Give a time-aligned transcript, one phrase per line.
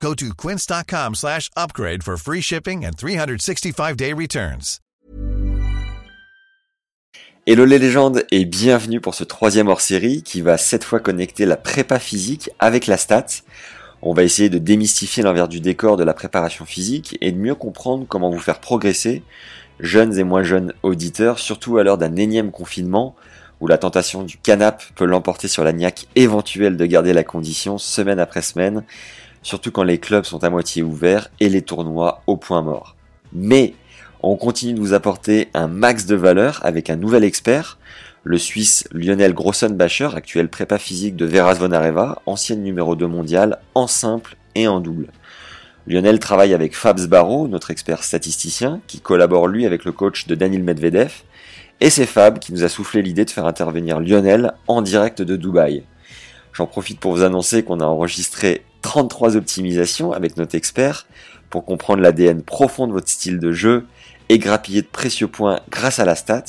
[0.00, 4.80] Go to quince.com slash upgrade for free shipping and 365-day returns.
[7.46, 11.56] Hello les légendes et bienvenue pour ce troisième hors-série qui va cette fois connecter la
[11.56, 13.26] prépa physique avec la stat.
[14.02, 17.54] On va essayer de démystifier l'envers du décor de la préparation physique et de mieux
[17.54, 19.22] comprendre comment vous faire progresser,
[19.78, 23.14] jeunes et moins jeunes auditeurs, surtout à l'heure d'un énième confinement
[23.60, 27.78] où la tentation du canap peut l'emporter sur la niaque éventuelle de garder la condition
[27.78, 28.84] semaine après semaine,
[29.46, 32.96] surtout quand les clubs sont à moitié ouverts et les tournois au point mort.
[33.32, 33.74] Mais
[34.20, 37.78] on continue de vous apporter un max de valeur avec un nouvel expert,
[38.24, 43.60] le Suisse Lionel Grossenbacher, actuel prépa physique de Veras Von Areva, ancienne numéro 2 mondial
[43.76, 45.12] en simple et en double.
[45.86, 50.34] Lionel travaille avec Fabs Barreau, notre expert statisticien, qui collabore lui avec le coach de
[50.34, 51.22] Daniel Medvedev,
[51.80, 55.36] et c'est Fab qui nous a soufflé l'idée de faire intervenir Lionel en direct de
[55.36, 55.84] Dubaï.
[56.52, 61.08] J'en profite pour vous annoncer qu'on a enregistré 33 optimisations avec notre expert
[61.50, 63.84] pour comprendre l'ADN profond de votre style de jeu
[64.28, 66.44] et grappiller de précieux points grâce à la stat.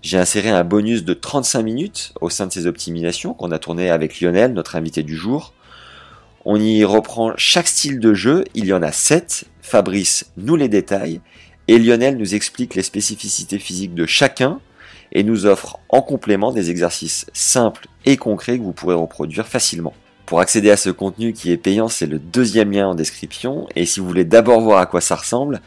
[0.00, 3.90] J'ai inséré un bonus de 35 minutes au sein de ces optimisations qu'on a tourné
[3.90, 5.52] avec Lionel, notre invité du jour.
[6.44, 9.46] On y reprend chaque style de jeu, il y en a 7.
[9.60, 11.20] Fabrice nous les détaille
[11.66, 14.60] et Lionel nous explique les spécificités physiques de chacun
[15.10, 19.92] et nous offre en complément des exercices simples et concrets que vous pourrez reproduire facilement.
[20.26, 23.84] Pour accéder à ce contenu qui est payant, c'est le deuxième lien en description et
[23.84, 25.60] si vous voulez d'abord voir à quoi ça ressemble,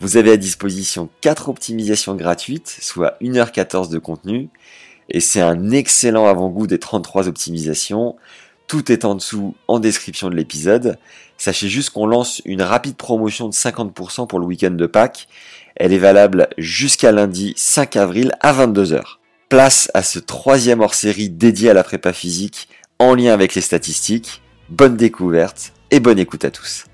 [0.00, 4.48] vous avez à disposition 4 optimisations gratuites, soit 1h14 de contenu,
[5.10, 8.16] et c'est un excellent avant-goût des 33 optimisations.
[8.66, 10.98] Tout est en dessous en description de l'épisode.
[11.36, 15.28] Sachez juste qu'on lance une rapide promotion de 50% pour le week-end de Pâques.
[15.76, 19.02] Elle est valable jusqu'à lundi 5 avril à 22h.
[19.48, 24.42] Place à ce troisième hors-série dédié à la prépa physique en lien avec les statistiques.
[24.68, 26.86] Bonne découverte et bonne écoute à tous.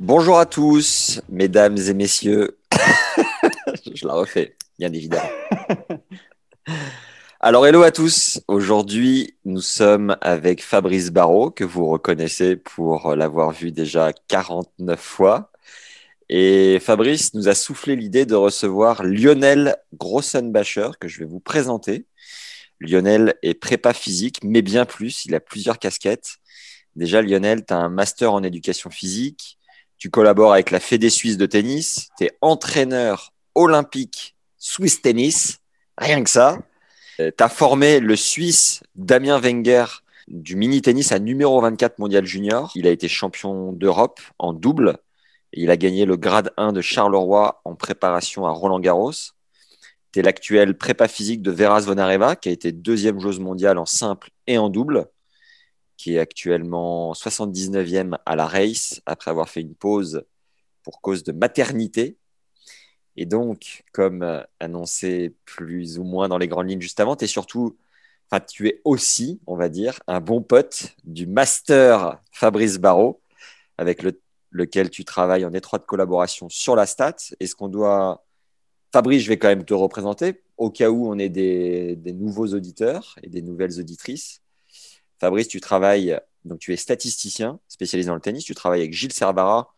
[0.00, 2.58] Bonjour à tous, mesdames et messieurs.
[3.94, 5.28] Je la refais, bien évidemment.
[7.40, 8.40] Alors, hello à tous.
[8.48, 15.52] Aujourd'hui, nous sommes avec Fabrice Barrault, que vous reconnaissez pour l'avoir vu déjà 49 fois.
[16.30, 22.06] Et Fabrice nous a soufflé l'idée de recevoir Lionel Grossenbacher, que je vais vous présenter.
[22.80, 26.36] Lionel est prépa physique, mais bien plus, il a plusieurs casquettes.
[26.96, 29.58] Déjà, Lionel, tu as un master en éducation physique,
[29.98, 35.58] tu collabores avec la Fédé suisse de tennis, tu es entraîneur olympique Swiss Tennis,
[35.98, 36.58] rien que ça.
[37.18, 39.84] Tu as formé le Suisse Damien Wenger
[40.26, 42.72] du mini tennis à numéro 24 mondial junior.
[42.74, 44.98] Il a été champion d'Europe en double
[45.56, 49.12] il a gagné le grade 1 de Charleroi en préparation à Roland Garros.
[50.14, 53.78] Tu es l'actuel prépa physique de Veras Von Areva qui a été deuxième joueuse mondiale
[53.78, 55.08] en simple et en double
[55.96, 60.24] qui est actuellement 79e à la race après avoir fait une pause
[60.84, 62.16] pour cause de maternité.
[63.16, 67.26] Et donc, comme euh, annoncé plus ou moins dans les grandes lignes juste avant, es
[67.26, 67.76] surtout,
[68.30, 73.20] enfin, tu es aussi, on va dire, un bon pote du master Fabrice Barrault,
[73.78, 74.06] avec
[74.52, 77.16] lequel tu travailles en étroite collaboration sur la stat.
[77.40, 78.24] Est-ce qu'on doit.
[78.94, 83.16] Fabrice, je vais quand même te représenter au cas où on est des nouveaux auditeurs
[83.24, 84.40] et des nouvelles auditrices.
[85.18, 88.44] Fabrice, tu travailles, donc tu es statisticien spécialisé dans le tennis.
[88.44, 89.74] Tu travailles avec Gilles Servara,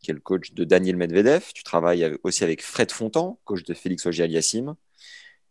[0.00, 1.50] qui est le coach de Daniel Medvedev.
[1.54, 4.74] Tu travailles aussi avec Fred Fontan, coach de Félix Auger-Aliassime.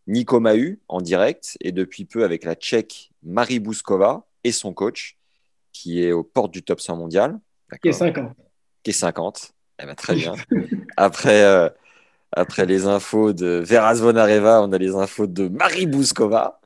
[0.05, 5.17] Nico Mahu en direct et depuis peu avec la Tchèque Marie Bouskova et son coach
[5.73, 7.39] qui est aux portes du top 100 mondial.
[7.81, 8.37] Qui est 50.
[8.83, 9.53] Qui est 50.
[9.81, 10.35] Eh ben, très bien.
[10.97, 11.67] après, euh,
[12.37, 16.59] après les infos de Veras Von Areva, on a les infos de Marie Bouskova.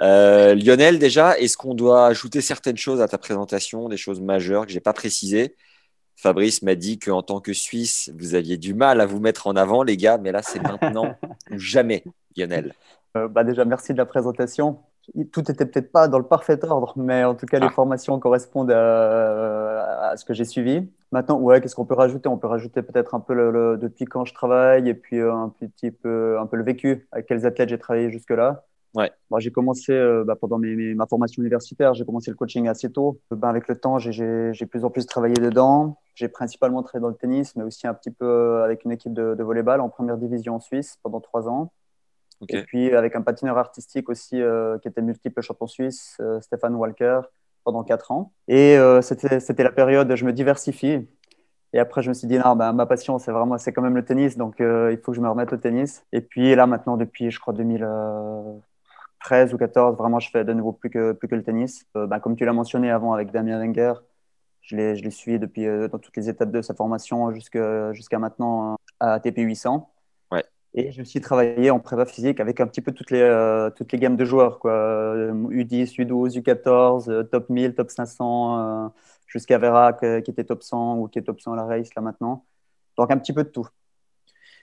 [0.00, 4.64] Euh, Lionel, déjà, est-ce qu'on doit ajouter certaines choses à ta présentation, des choses majeures
[4.66, 5.56] que je n'ai pas précisées?
[6.16, 9.56] Fabrice m'a dit qu'en tant que Suisse, vous aviez du mal à vous mettre en
[9.56, 11.16] avant, les gars, mais là, c'est maintenant
[11.50, 12.04] ou jamais,
[12.36, 12.74] Lionel.
[13.16, 14.78] Euh, bah déjà, merci de la présentation.
[15.32, 17.70] Tout n'était peut-être pas dans le parfait ordre, mais en tout cas, les ah.
[17.70, 20.88] formations correspondent à, ce que j'ai suivi.
[21.12, 22.28] Maintenant, ouais, qu'est-ce qu'on peut rajouter?
[22.28, 25.90] On peut rajouter peut-être un peu le, depuis quand je travaille et puis un petit
[25.90, 28.64] peu, un peu le vécu, avec quels athlètes j'ai travaillé jusque-là.
[28.94, 29.10] Ouais.
[29.38, 33.20] J'ai commencé euh, bah, pendant mes, ma formation universitaire, j'ai commencé le coaching assez tôt.
[33.30, 35.98] Ben, avec le temps, j'ai plus en plus travaillé dedans.
[36.14, 39.14] J'ai principalement travaillé dans le tennis, mais aussi un petit peu euh, avec une équipe
[39.14, 41.72] de, de volleyball en première division en Suisse pendant trois ans.
[42.48, 47.20] Et puis avec un patineur artistique aussi euh, qui était multiple champion suisse, Stéphane Walker,
[47.70, 48.32] pendant quatre ans.
[48.48, 51.06] Et c'était la période, je me diversifie.
[51.72, 53.94] Et après, je me suis dit, non, ben, ma passion, c'est vraiment, c'est quand même
[53.94, 54.36] le tennis.
[54.36, 56.04] Donc, il faut que je me remette au tennis.
[56.12, 57.86] Et puis là, maintenant, depuis, je crois, 2000,
[59.20, 61.86] 13 ou 14, vraiment, je fais de nouveau plus que, plus que le tennis.
[61.96, 63.94] Euh, bah, comme tu l'as mentionné avant avec Damien Wenger,
[64.62, 68.72] je l'ai, je suivi depuis euh, dans toutes les étapes de sa formation jusqu'à, maintenant
[68.72, 69.74] euh, à TP800.
[69.74, 69.80] Ouais.
[70.74, 73.98] Et j'ai aussi travaillé en prépa physique avec un petit peu toutes les, toutes les
[73.98, 74.72] gammes de joueurs, quoi.
[74.72, 78.92] U10, U12, U14, top 1000, top 500,
[79.26, 82.02] jusqu'à Vera qui était top 100 ou qui est top 100 à la race là
[82.02, 82.44] maintenant.
[82.96, 83.66] Donc un petit peu de tout.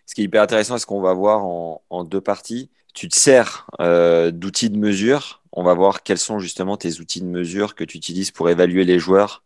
[0.05, 3.15] Ce qui est hyper intéressant, c'est qu'on va voir en, en deux parties tu te
[3.15, 5.43] sers euh, d'outils de mesure.
[5.51, 8.85] On va voir quels sont justement tes outils de mesure que tu utilises pour évaluer
[8.85, 9.43] les joueurs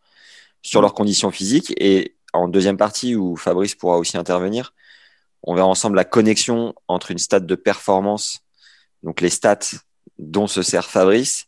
[0.62, 1.74] sur leurs conditions physiques.
[1.76, 4.74] Et en deuxième partie, où Fabrice pourra aussi intervenir,
[5.44, 8.42] on verra ensemble la connexion entre une stat de performance,
[9.04, 9.78] donc les stats
[10.20, 11.48] dont se sert Fabrice,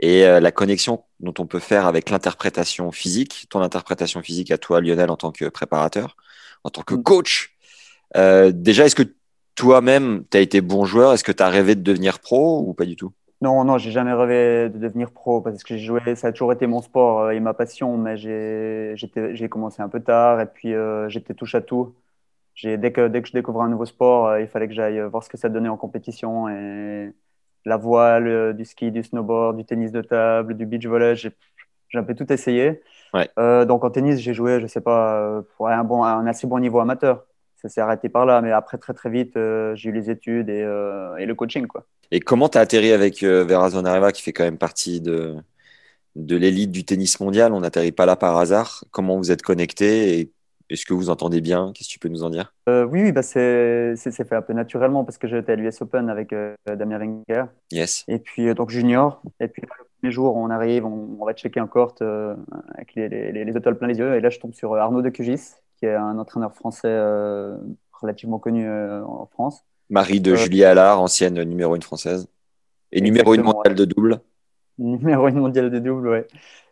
[0.00, 4.58] et euh, la connexion dont on peut faire avec l'interprétation physique, ton interprétation physique à
[4.58, 6.16] toi, Lionel, en tant que préparateur,
[6.64, 7.02] en tant que mm.
[7.02, 7.56] coach.
[8.16, 9.14] Euh, déjà, est-ce que
[9.54, 11.12] toi-même, tu as été bon joueur?
[11.12, 13.12] Est-ce que tu as rêvé de devenir pro ou pas du tout?
[13.42, 16.52] Non, non, j'ai jamais rêvé de devenir pro parce que j'ai joué, ça a toujours
[16.52, 20.72] été mon sport euh, et ma passion, mais j'ai commencé un peu tard et puis
[20.72, 21.92] euh, j'étais touche à tout.
[22.62, 25.22] Dès que, dès que je découvrais un nouveau sport, euh, il fallait que j'aille voir
[25.22, 27.12] ce que ça donnait en compétition et
[27.64, 31.32] la voile, du ski, du snowboard, du tennis de table, du beach volley, j'ai
[31.94, 32.82] un peu tout essayé.
[33.14, 36.80] donc en tennis, j'ai joué, je sais pas, pour un, bon, un assez bon niveau
[36.80, 37.24] amateur
[37.62, 38.42] ça s'est arrêté par là.
[38.42, 41.66] Mais après, très très vite, euh, j'ai eu les études et, euh, et, le coaching.
[41.66, 41.86] Quoi.
[42.10, 45.36] Et comment tu as atterri avec euh, Vera Zonareva, qui fait quand même partie de,
[46.16, 47.52] de l'élite du tennis mondial?
[47.52, 48.84] On n'atterrit pas là par hasard.
[48.90, 50.32] Comment vous êtes connectés et
[50.72, 51.72] est-ce que vous entendez bien?
[51.74, 52.54] Qu'est-ce que tu peux nous en dire?
[52.66, 56.34] Oui, oui bah c'est fait un peu naturellement parce que j'étais à l'US Open avec
[56.66, 57.44] Damien Wenger.
[57.70, 58.04] Yes.
[58.08, 59.22] Et puis, donc junior.
[59.40, 59.68] Et puis, le
[60.00, 61.94] premier jour, on arrive, on, va checker un court
[62.74, 64.16] avec les, les, les, étoiles plein les yeux.
[64.16, 67.56] Et là, je tombe sur Arnaud de Cugis, qui est un entraîneur français euh,
[67.92, 69.64] relativement connu euh, en France.
[69.90, 72.28] Marie de euh, Julie Allard, ancienne numéro 1 française.
[72.92, 74.20] Et numéro 1 mondiale de double.
[74.78, 76.28] Numéro 1 mondiale de double, ouais.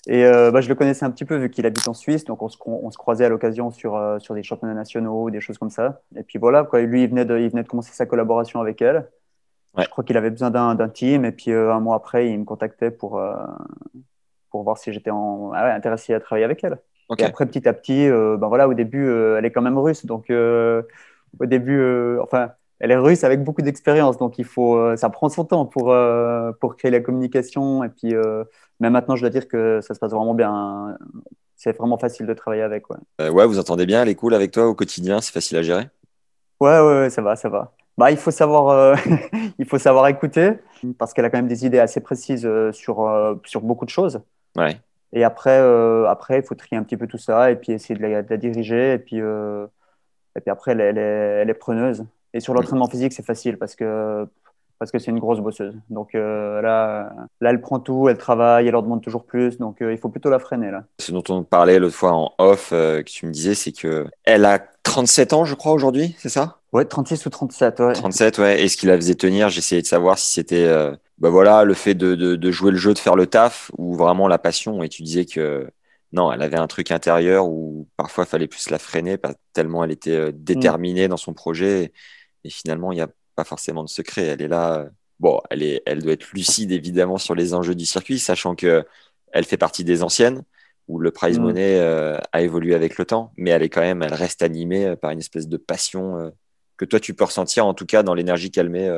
[0.07, 2.49] Et bah, je le connaissais un petit peu vu qu'il habite en Suisse, donc on
[2.49, 6.01] se, on se croisait à l'occasion sur, sur des championnats nationaux, des choses comme ça.
[6.17, 8.81] Et puis voilà, quoi, lui, il venait, de, il venait de commencer sa collaboration avec
[8.81, 9.11] elle.
[9.77, 12.91] Je crois qu'il avait besoin d'un team, et puis un mois après, il me contactait
[12.91, 13.21] pour,
[14.51, 16.79] pour voir si j'étais ah intéressé à travailler avec elle.
[17.19, 19.79] Et après, petit à petit, euh, ben voilà, au début, euh, elle est quand même
[19.79, 20.07] russe.
[20.07, 20.83] Donc, euh,
[21.41, 21.83] au début,
[22.21, 24.17] enfin, elle est russe avec beaucoup d'expérience.
[24.17, 25.95] Donc, il faut, ça prend son temps pour,
[26.61, 27.85] pour créer la communication.
[27.85, 28.15] Et puis,
[28.81, 30.97] mais maintenant, je dois dire que ça se passe vraiment bien.
[31.57, 32.85] C'est vraiment facile de travailler avec.
[32.91, 33.29] Ouais.
[33.29, 35.89] ouais, vous entendez bien, elle est cool avec toi au quotidien, c'est facile à gérer?
[36.59, 37.73] Ouais, ouais, ça va, ça va.
[37.99, 38.97] Bah, il, faut savoir,
[39.59, 40.53] il faut savoir écouter
[40.99, 44.23] parce qu'elle a quand même des idées assez précises sur, sur beaucoup de choses.
[44.57, 44.81] Ouais.
[45.13, 47.99] Et après, euh, après, il faut trier un petit peu tout ça et puis essayer
[47.99, 48.95] de la, diriger.
[48.95, 49.67] Et puis, euh,
[50.37, 52.05] et puis après, elle, elle, est, elle, est, preneuse.
[52.35, 54.27] Et sur l'entraînement physique, c'est facile parce que
[54.79, 55.75] parce que c'est une grosse bosseuse.
[55.91, 57.13] Donc euh, là,
[57.43, 59.59] là, elle prend tout, elle travaille, elle en demande toujours plus.
[59.59, 60.85] Donc il faut plutôt la freiner là.
[60.99, 64.47] Ce dont on parlait l'autre fois en off, que tu me disais, c'est que elle
[64.47, 66.61] a 37 ans, je crois, aujourd'hui, c'est ça?
[66.73, 67.93] Ouais, 36 ou 37, ouais.
[67.93, 68.63] 37, ouais.
[68.63, 70.67] Et ce qui la faisait tenir, j'essayais de savoir si c'était
[71.21, 74.27] bah voilà, le fait de, de, jouer le jeu, de faire le taf, ou vraiment
[74.27, 74.83] la passion.
[74.83, 75.71] Et tu disais que
[76.13, 79.19] non, elle avait un truc intérieur où parfois il fallait plus la freiner,
[79.53, 81.85] tellement elle était euh, déterminée dans son projet.
[81.85, 81.93] Et,
[82.49, 84.23] finalement, il n'y a pas forcément de secret.
[84.23, 84.89] Elle est là.
[85.19, 88.87] Bon, elle, est, elle doit être lucide évidemment sur les enjeux du circuit, sachant que
[89.33, 90.43] elle fait partie des anciennes
[90.89, 91.43] où le prize mm.
[91.43, 94.87] money euh, a évolué avec le temps, mais elle est quand même, elle reste animée
[94.87, 96.33] euh, par une espèce de passion
[96.79, 98.89] que toi tu peux ressentir en tout cas dans l'énergie qu'elle met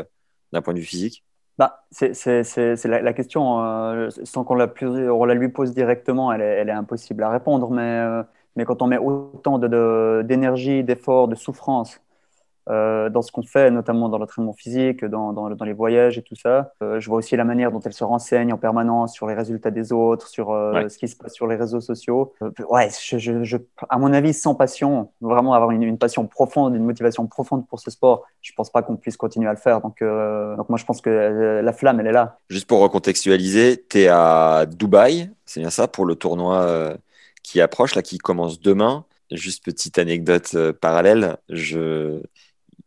[0.52, 1.24] d'un point de vue physique.
[1.58, 6.68] Bah, c'est la, la, question, euh, sans qu'on la, lui pose directement, elle est, elle
[6.70, 8.22] est impossible à répondre, mais, euh,
[8.56, 12.00] mais quand on met autant d'énergie, de, d'efforts, de souffrance
[12.70, 16.22] euh, dans ce qu'on fait, notamment dans l'entraînement physique, dans, dans, dans, les voyages et
[16.22, 16.74] tout ça.
[16.80, 19.72] Euh, je vois aussi la manière dont elle se renseigne en permanence sur les résultats
[19.72, 22.34] des autres, sur euh, ce qui se passe sur les réseaux sociaux.
[22.70, 23.56] ouais, je, je,
[23.88, 27.80] à mon avis, sans passion, vraiment avoir une, une, passion profonde, une motivation profonde pour
[27.80, 29.80] ce sport, je pense pas qu'on puisse continuer à le faire.
[29.80, 32.38] Donc, donc moi, je pense que la flamme, elle est là.
[32.48, 36.94] Juste pour recontextualiser, tu es à Dubaï, c'est bien ça, pour le tournoi
[37.42, 39.04] qui approche, là, qui commence demain.
[39.32, 42.20] Juste petite anecdote parallèle, je,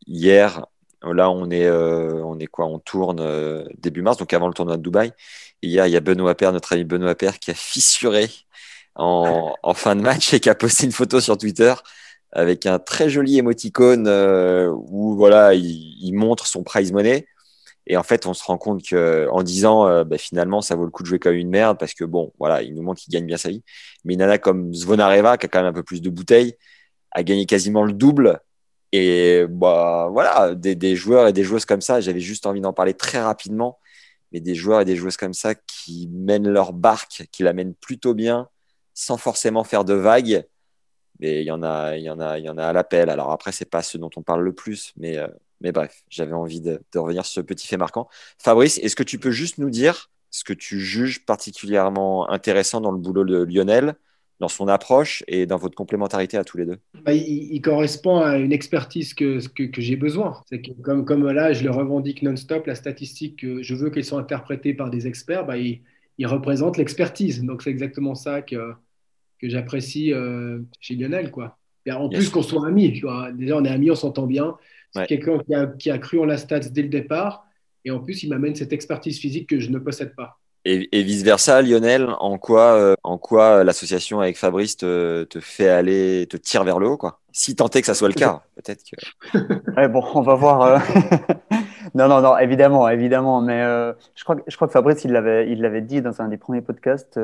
[0.08, 0.66] hier,
[1.04, 4.82] Là, on est, on est quoi On tourne début mars, donc avant le tournoi de
[4.82, 5.12] Dubaï.
[5.62, 8.28] Et hier, il y a Benoît Père, notre ami Benoît Père, qui a fissuré
[8.96, 11.76] en, fin de match et qui a posté une photo sur Twitter
[12.32, 15.66] avec un très joli émoticône où voilà, il,
[16.02, 17.28] il, montre son prize money.
[17.88, 20.86] Et en fait, on se rend compte que en disant euh, bah, finalement, ça vaut
[20.86, 23.14] le coup de jouer comme une merde parce que bon, voilà, il nous montre qu'il
[23.14, 23.64] gagne bien sa vie.
[24.06, 26.56] Mais nana comme Zvonareva, qui a quand même un peu plus de bouteilles,
[27.12, 28.40] a gagné quasiment le double.
[28.92, 32.74] Et bah, voilà, des, des joueurs et des joueuses comme ça, j'avais juste envie d'en
[32.74, 33.80] parler très rapidement.
[34.32, 37.76] Mais des joueurs et des joueuses comme ça qui mènent leur barque, qui la mènent
[37.76, 38.50] plutôt bien,
[38.94, 40.46] sans forcément faire de vagues.
[41.20, 43.10] Mais il y en a, il y en a, il y en a à l'appel.
[43.10, 45.28] Alors après, c'est pas ce dont on parle le plus, mais euh,
[45.62, 48.08] mais bref, j'avais envie de, revenir sur ce petit fait marquant.
[48.40, 52.92] Fabrice, est-ce que tu peux juste nous dire ce que tu juges particulièrement intéressant dans
[52.92, 53.96] le boulot de Lionel,
[54.40, 58.38] dans son approche et dans votre complémentarité à tous les deux bah, il, correspond à
[58.38, 60.42] une expertise que, que, j'ai besoin.
[60.50, 64.20] C'est comme, comme là, je le revendique non-stop, la statistique, que je veux qu'elle soit
[64.20, 65.82] interprétée par des experts, bah, il,
[66.24, 67.44] représente l'expertise.
[67.44, 68.74] Donc c'est exactement ça que,
[69.40, 71.32] que j'apprécie euh, chez Lionel.
[71.32, 71.58] Quoi.
[71.86, 72.94] Et en plus qu'on soit amis.
[72.94, 73.32] Tu vois.
[73.32, 74.58] Déjà, on est amis, on s'entend bien.
[74.94, 75.40] C'est quelqu'un
[75.78, 77.46] qui a, cru en la stats dès le départ.
[77.84, 80.40] Et en plus, il m'amène cette expertise physique que je ne possède pas.
[80.66, 86.38] Et, vice-versa, Lionel, en quoi, euh, en quoi l'association avec Fabrice te, fait aller, te
[86.38, 87.20] tire vers le haut quoi?
[87.32, 89.88] Si tant est que ça soit le cas, peut-être que.
[89.88, 90.62] bon, on va voir.
[90.62, 90.78] Euh.
[91.96, 93.42] non, non, non, évidemment, évidemment.
[93.42, 96.38] Mais euh, je, crois, je crois que Fabrice, il l'avait il dit dans un des
[96.38, 97.20] premiers podcasts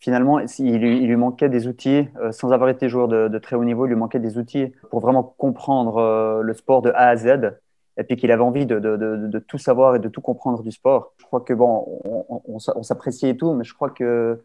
[0.00, 3.38] finalement, il lui, il lui, manquait des outils, euh, sans avoir été joueur de, de,
[3.38, 6.90] très haut niveau, il lui manquait des outils pour vraiment comprendre euh, le sport de
[6.90, 7.54] A à Z,
[7.98, 11.12] et puis qu'il avait envie de, tout savoir et de tout comprendre du sport.
[11.18, 12.00] Je crois que, bon,
[12.46, 14.40] on, s'appréciait et tout, mais je crois que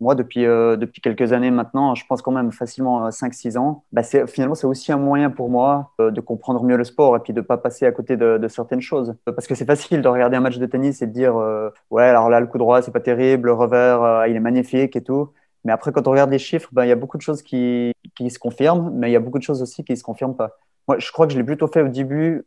[0.00, 4.02] moi, depuis, euh, depuis quelques années maintenant, je pense quand même facilement 5-6 ans, bah
[4.02, 7.32] finalement, c'est aussi un moyen pour moi euh, de comprendre mieux le sport et puis
[7.32, 9.14] de ne pas passer à côté de, certaines choses.
[9.24, 12.04] Parce que c'est facile de regarder un match de tennis et de dire euh, Ouais,
[12.04, 15.30] alors là, le coup droit, c'est pas terrible, le revers, il est magnifique et tout.
[15.64, 17.92] Mais après, quand on regarde les chiffres, bah, il y a beaucoup de choses qui,
[18.16, 20.36] qui se confirment, mais il y a beaucoup de choses aussi qui ne se confirment
[20.36, 20.58] pas.
[20.88, 22.44] Moi, je crois que je l'ai plutôt fait au début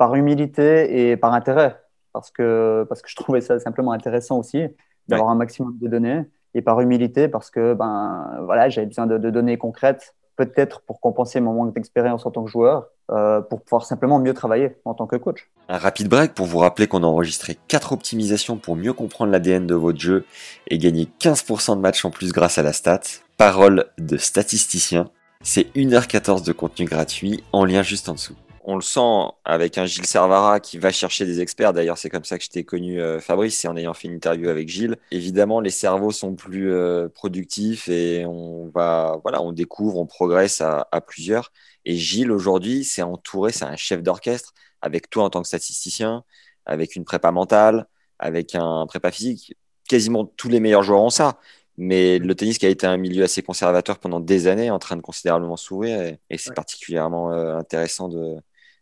[0.00, 1.76] par humilité et par intérêt,
[2.14, 4.62] parce que, parce que je trouvais ça simplement intéressant aussi,
[5.08, 6.22] d'avoir un maximum de données
[6.54, 11.38] et par humilité parce que ben voilà j'avais besoin de, données concrètes peut-être pour compenser
[11.40, 15.06] mon manque d'expérience en tant que joueur euh, pour pouvoir simplement mieux travailler en tant
[15.06, 15.50] que coach.
[15.68, 19.66] Un rapide break pour vous rappeler qu'on a enregistré 4 optimisations pour mieux comprendre l'ADN
[19.66, 20.24] de votre jeu
[20.68, 23.00] et gagner 15% de matchs en plus grâce à la stat.
[23.36, 25.10] Parole de statisticien.
[25.42, 29.86] C'est 1h14 de contenu gratuit en lien juste en dessous on le sent avec un
[29.86, 31.72] Gilles Servara qui va chercher des experts.
[31.72, 34.14] D'ailleurs, c'est comme ça que je t'ai connu, euh, Fabrice, c'est en ayant fait une
[34.14, 34.96] interview avec Gilles.
[35.10, 40.60] Évidemment, les cerveaux sont plus euh, productifs et on va, voilà, on découvre, on progresse
[40.60, 41.52] à, plusieurs.
[41.84, 44.52] Et Gilles, aujourd'hui, c'est entouré, c'est un chef d'orchestre
[44.82, 46.24] avec toi en tant que statisticien,
[46.66, 47.86] avec une prépa mentale,
[48.18, 49.56] avec un prépa physique.
[49.88, 51.38] Quasiment tous les meilleurs joueurs ont ça.
[51.78, 54.96] Mais le tennis qui a été un milieu assez conservateur pendant des années, en train
[54.96, 58.36] de considérablement s'ouvrir, et, c'est particulièrement euh, intéressant de,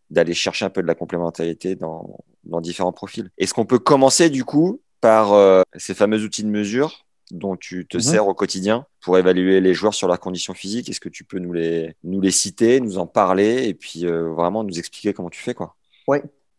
[0.09, 3.29] d'aller chercher un peu de la complémentarité dans, dans différents profils.
[3.37, 7.85] Est-ce qu'on peut commencer du coup par euh, ces fameux outils de mesure dont tu
[7.85, 8.01] te mhm.
[8.01, 10.89] sers au quotidien pour évaluer les joueurs sur leurs conditions physiques?
[10.89, 14.29] Est-ce que tu peux nous les, nous les citer, nous en parler et puis euh,
[14.29, 15.75] vraiment nous expliquer comment tu fais quoi?
[16.07, 16.17] Oui,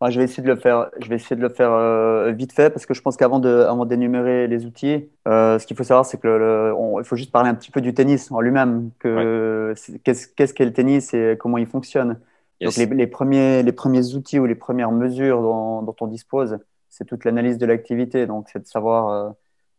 [0.08, 0.88] je vais essayer de le faire.
[1.00, 3.48] Je vais essayer de le faire euh, vite fait parce que je pense qu'avant de,
[3.48, 7.50] avant d'énumérer les outils, ce qu'il faut savoir, c'est que le, il faut juste parler
[7.50, 8.90] un petit peu du tennis en lui-même.
[9.00, 12.18] Que qu'est-ce qu'est le tennis et comment il fonctionne.
[12.60, 17.24] Donc les, premiers, les premiers outils ou les premières mesures dont, on dispose, c'est toute
[17.24, 18.26] l'analyse de l'activité.
[18.26, 19.30] Donc c'est de savoir euh,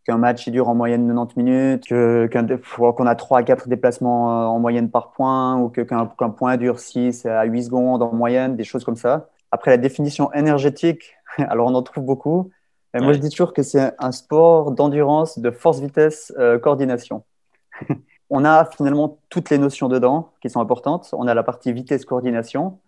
[0.03, 4.45] qu'un match il dure en moyenne 90 minutes, qu'on a 3 à 4 déplacements euh,
[4.45, 8.63] en moyenne par point, ou qu'un point dure 6 à 8 secondes en moyenne, des
[8.63, 9.29] choses comme ça.
[9.51, 12.51] Après la définition énergétique, alors on en trouve beaucoup.
[12.93, 17.23] Moi je dis toujours que c'est un sport d'endurance, de force, vitesse, euh, coordination.
[18.31, 21.09] on a finalement toutes les notions dedans qui sont importantes.
[21.11, 22.79] On a la partie vitesse-coordination,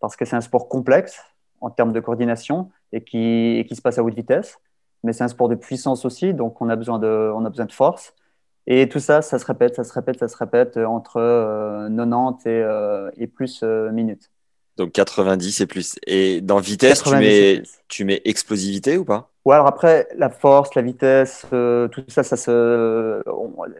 [0.00, 1.20] parce que c'est un sport complexe
[1.60, 4.58] en termes de coordination et qui, qui se passe à haute vitesse.
[5.02, 7.66] Mais c'est un sport de puissance aussi, donc on a besoin de, on a besoin
[7.66, 8.14] de force.
[8.68, 13.10] Et tout ça, ça se répète, ça se répète, ça se répète entre 90 euh,
[13.16, 14.30] et, et plus euh, minutes.
[14.76, 15.96] Donc 90 et plus.
[16.06, 19.30] Et dans vitesse, tu mets, tu mets explosivité ou pas?
[19.46, 23.22] Ouais, alors après, la force, la vitesse, euh, tout ça, ça se.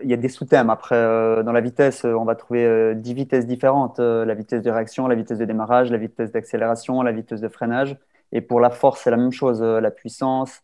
[0.04, 0.70] Il y a des sous-thèmes.
[0.70, 4.70] Après, euh, dans la vitesse, on va trouver 10 euh, vitesses différentes la vitesse de
[4.70, 7.96] réaction, la vitesse de démarrage, la vitesse d'accélération, la vitesse de freinage.
[8.30, 10.62] Et pour la force, c'est la même chose la puissance,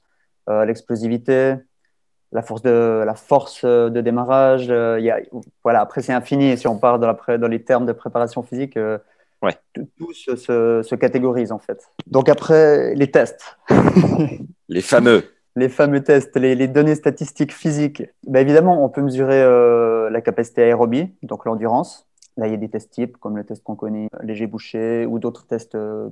[0.49, 1.56] l'explosivité,
[2.30, 4.66] la force de, la force de démarrage.
[4.66, 5.18] il y a,
[5.64, 6.56] voilà, après, c'est infini.
[6.56, 8.78] Si on part dans, la, dans les termes de préparation physique,
[9.42, 9.56] Ouais.
[9.75, 11.90] Tout, se, catégorise en fait.
[12.06, 13.59] Donc après, les tests.
[14.73, 15.25] les fameux.
[15.55, 18.05] Les fameux tests, les, données statistiques physiques.
[18.26, 22.09] Bah, évidemment, on peut mesurer euh, la capacité aérobie, donc l'endurance.
[22.38, 25.19] Là, il y a des tests types, comme le test qu'on connaît, léger bouché, ou
[25.19, 26.09] d'autres tests euh,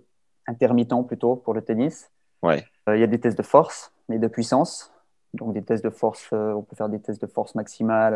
[0.47, 2.11] intermittents plutôt pour le tennis.
[2.43, 2.65] Ouais.
[2.89, 4.93] Euh, il y a des tests de force et de puissance.
[5.33, 8.15] Donc des tests de force, on peut faire des tests de force maximale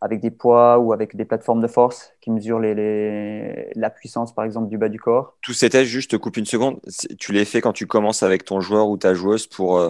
[0.00, 4.44] avec des poids ou avec des plateformes de force qui mesurent les, la puissance, par
[4.44, 5.36] exemple, du bas du corps.
[5.42, 6.80] Tous ces tests, juste te coupe une seconde,
[7.18, 9.88] tu les fais quand tu commences avec ton joueur ou ta joueuse pour euh,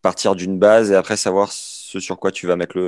[0.00, 2.78] partir d'une base et après savoir ce sur quoi tu vas mettre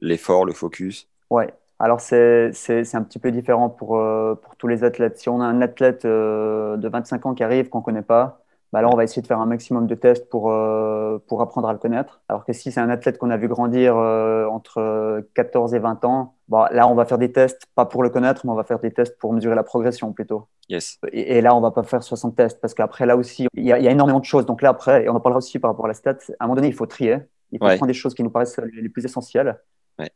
[0.00, 1.08] l'effort, le, focus?
[1.30, 2.52] Ouais, alors c'est
[2.94, 5.18] un petit peu différent pour, euh, pour tous les athlètes.
[5.18, 8.43] Si on a un athlète euh, de 25 ans qui arrive, qu'on ne connaît pas,
[8.74, 11.68] bah là, on va essayer de faire un maximum de tests pour, euh, pour apprendre
[11.68, 12.22] à le connaître.
[12.28, 16.04] Alors que si c'est un athlète qu'on a vu grandir euh, entre 14 et 20
[16.04, 18.64] ans, bah, là, on va faire des tests, pas pour le connaître, mais on va
[18.64, 20.48] faire des tests pour mesurer la progression plutôt.
[20.68, 20.98] Yes.
[21.12, 23.78] Et, là, on va pas faire 60 tests parce qu'après, là aussi, il y, a,
[23.78, 24.44] énormément de choses.
[24.44, 26.46] Donc là, après, et on en parlera aussi par rapport à la stat, à un
[26.48, 27.18] moment donné, il faut trier.
[27.52, 29.56] Il faut prendre des choses qui nous paraissent les plus essentielles.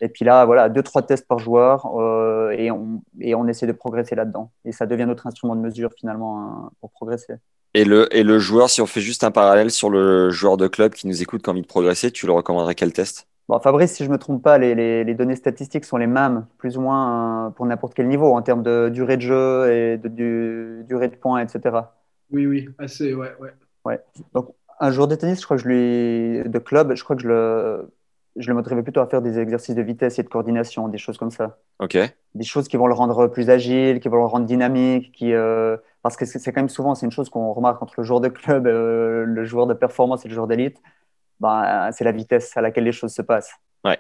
[0.01, 3.67] Et puis là, voilà, deux, trois tests par joueur euh, et, on, et on essaie
[3.67, 4.51] de progresser là-dedans.
[4.65, 7.35] Et ça devient notre instrument de mesure finalement hein, pour progresser.
[7.75, 10.67] Et le, et le joueur, si on fait juste un parallèle sur le joueur de
[10.69, 13.29] club qui nous écoute, qui a envie de progresser, tu le recommanderais quel test?
[13.49, 16.47] Bon, Fabrice, si je ne me trompe pas, les, les, données statistiques sont les mêmes,
[16.59, 19.97] plus ou moins euh, pour n'importe quel niveau, en termes de durée de jeu et
[19.97, 21.77] de, durée de points, etc.
[22.31, 23.55] Oui, oui, assez, ouais, ouais.
[23.87, 24.01] ouais.
[24.35, 26.49] Donc, un joueur de tennis, je crois que je lui.
[26.49, 27.91] de club, je crois que je le
[28.39, 31.19] je le motiverais plutôt à faire des exercices de vitesse et de coordination, des choses
[31.19, 31.59] comme ça.
[31.81, 31.99] Ok.
[32.35, 35.77] Des choses qui vont le rendre plus agile, qui vont le rendre dynamique, qui, euh,
[36.03, 38.29] parce que c'est quand même souvent, c'est une chose qu'on remarque entre le joueur de
[38.29, 40.81] club, euh, le joueur de performance et le joueur d'élite,
[41.41, 43.53] ben, c'est la vitesse à laquelle les choses se passent.
[43.85, 43.99] Ouais.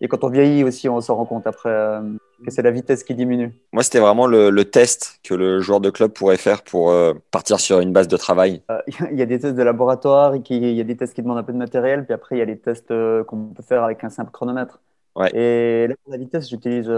[0.00, 2.00] Et quand on vieillit aussi, on s'en rend compte après euh,
[2.44, 3.52] que c'est la vitesse qui diminue.
[3.72, 7.60] Moi, c'était vraiment le, test que le joueur de club pourrait faire pour euh, partir
[7.60, 8.62] sur une base de travail.
[9.10, 11.42] Il y a des tests de laboratoire, il y a des tests qui demandent un
[11.42, 12.92] peu de matériel, puis après, il y a des tests
[13.26, 14.80] qu'on peut faire avec un simple chronomètre.
[15.14, 15.30] Ouais.
[15.36, 16.90] Et là, pour la vitesse, j'utilise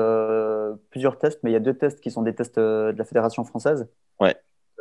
[0.91, 3.45] plusieurs tests, mais il y a deux tests qui sont des tests de la Fédération
[3.45, 3.89] française.
[4.21, 4.37] Ouais.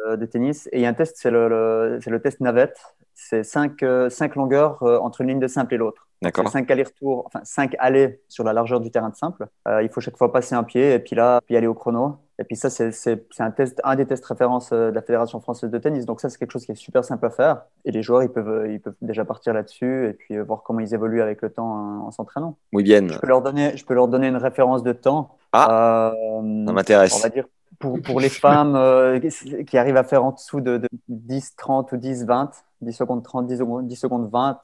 [0.07, 0.67] Euh, de tennis.
[0.71, 2.77] Et il y a un test, c'est le, le, test navette.
[3.13, 6.07] C'est cinq, euh, cinq longueurs euh, entre une ligne de simple et l'autre.
[6.21, 6.49] D'accord.
[6.49, 9.45] Cinq allers-retours, enfin allées sur la largeur du terrain de simple.
[9.81, 12.17] il faut chaque fois passer un pied et puis là, puis aller au chrono.
[12.39, 15.77] Et puis ça, c'est un test, un des tests références de la Fédération française de
[15.77, 16.05] tennis.
[16.05, 17.63] Donc ça, c'est quelque chose qui est super simple à faire.
[17.83, 20.93] Et les joueurs, ils peuvent, ils peuvent déjà partir là-dessus et puis voir comment ils
[20.93, 22.57] évoluent avec le temps en, s'entraînant.
[22.71, 23.05] Oui, bien.
[23.05, 25.37] Je peux leur donner, je peux leur donner une référence de temps.
[25.51, 27.15] Ah, ça m'intéresse.
[27.17, 27.45] On va dire
[27.79, 29.19] pour, pour les femmes euh,
[29.67, 33.47] qui arrivent à faire en dessous de, 10, 30 ou 10, 20, 10 secondes 30,
[33.47, 34.59] 10 secondes, 10 secondes 20,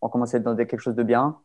[0.00, 1.36] on commence à être dans quelque chose de bien.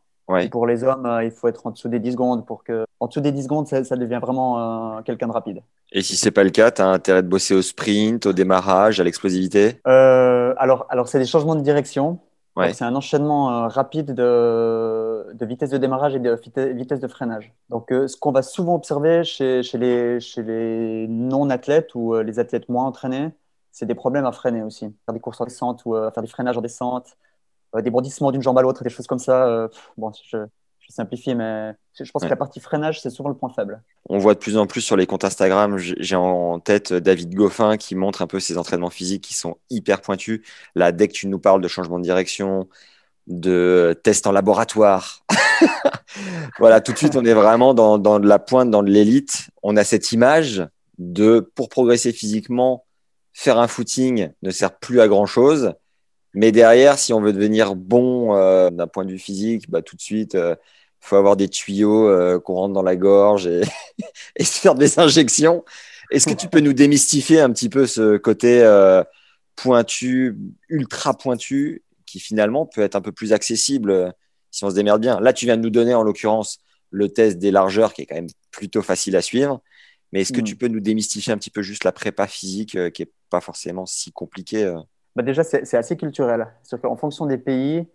[0.52, 3.08] Pour les hommes, euh, il faut être en dessous des 10 secondes pour que, en
[3.08, 5.62] dessous des 10 secondes, ça, devient vraiment euh, quelqu'un de rapide.
[5.94, 9.00] Et si c'est pas le cas, tu as intérêt de bosser au sprint, au démarrage,
[9.00, 9.80] à l'explosivité?
[9.86, 12.20] Alors, alors c'est des changements de direction.
[12.74, 16.40] C'est un enchaînement euh, rapide de, de, vitesse de démarrage et de
[16.74, 17.54] vitesse de freinage.
[17.70, 22.24] Donc, euh, ce qu'on va souvent observer chez, chez les, chez les non-athlètes ou euh,
[22.24, 23.30] les athlètes moins entraînés,
[23.72, 24.94] c'est des problèmes à freiner aussi.
[25.06, 27.16] Faire des courses en descente ou faire des freinages en descente,
[27.76, 29.70] des bondissements d'une jambe à l'autre, des choses comme ça.
[29.98, 30.48] bon, je,
[30.88, 33.82] je simplifie, mais je pense que la partie freinage, c'est souvent le point faible.
[34.10, 37.78] On voit de plus en plus sur les comptes Instagram, j'ai en tête David Goffin
[37.78, 40.42] qui montre un peu ses entraînements physiques qui sont hyper pointus.
[40.76, 42.70] Là, dès que tu nous parles de changement de direction,
[43.28, 45.26] de tests en laboratoire,
[46.60, 49.50] voilà, tout de suite, on est vraiment dans, de la pointe, dans de l'élite.
[49.64, 52.86] On a cette image de, pour progresser physiquement,
[53.34, 55.74] faire un footing ne sert plus à grand chose.
[56.34, 59.96] Mais derrière, si on veut devenir bon euh, d'un point de vue physique, bah, tout
[59.96, 60.56] de suite, euh,
[61.02, 63.62] il faut avoir des tuyaux euh, qu'on rentre dans la gorge et,
[64.36, 65.64] et, se faire des injections.
[66.12, 69.04] Est-ce que tu peux nous démystifier un petit peu ce côté euh,
[69.56, 70.38] pointu,
[70.70, 74.10] ultra pointu, qui finalement peut être un peu plus accessible euh,
[74.50, 77.38] si on se démerde bien Là, tu viens de nous donner en l'occurrence le test
[77.38, 79.62] des largeurs qui est quand même plutôt facile à suivre.
[80.12, 80.46] Mais est-ce que mm.
[80.46, 83.86] tu peux nous démystifier un petit peu juste la prépa physique qui n'est pas forcément
[83.86, 84.74] si compliquée
[85.16, 86.48] bah Déjà, c'est assez culturel.
[86.84, 87.86] En fonction des pays,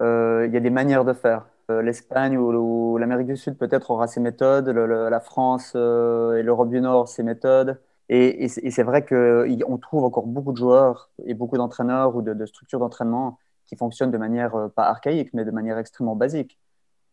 [0.00, 1.44] il y a des manières de faire.
[1.70, 6.70] Euh, L'Espagne ou, l'Amérique du Sud peut-être aura ses méthodes, la France euh, et l'Europe
[6.70, 7.80] du Nord ses méthodes.
[8.08, 12.80] Et, c'est vrai qu'on trouve encore beaucoup de joueurs et beaucoup d'entraîneurs ou de, structures
[12.80, 13.38] d'entraînement
[13.70, 16.58] qui fonctionnent de manière euh, pas archaïque, mais de manière extrêmement basique.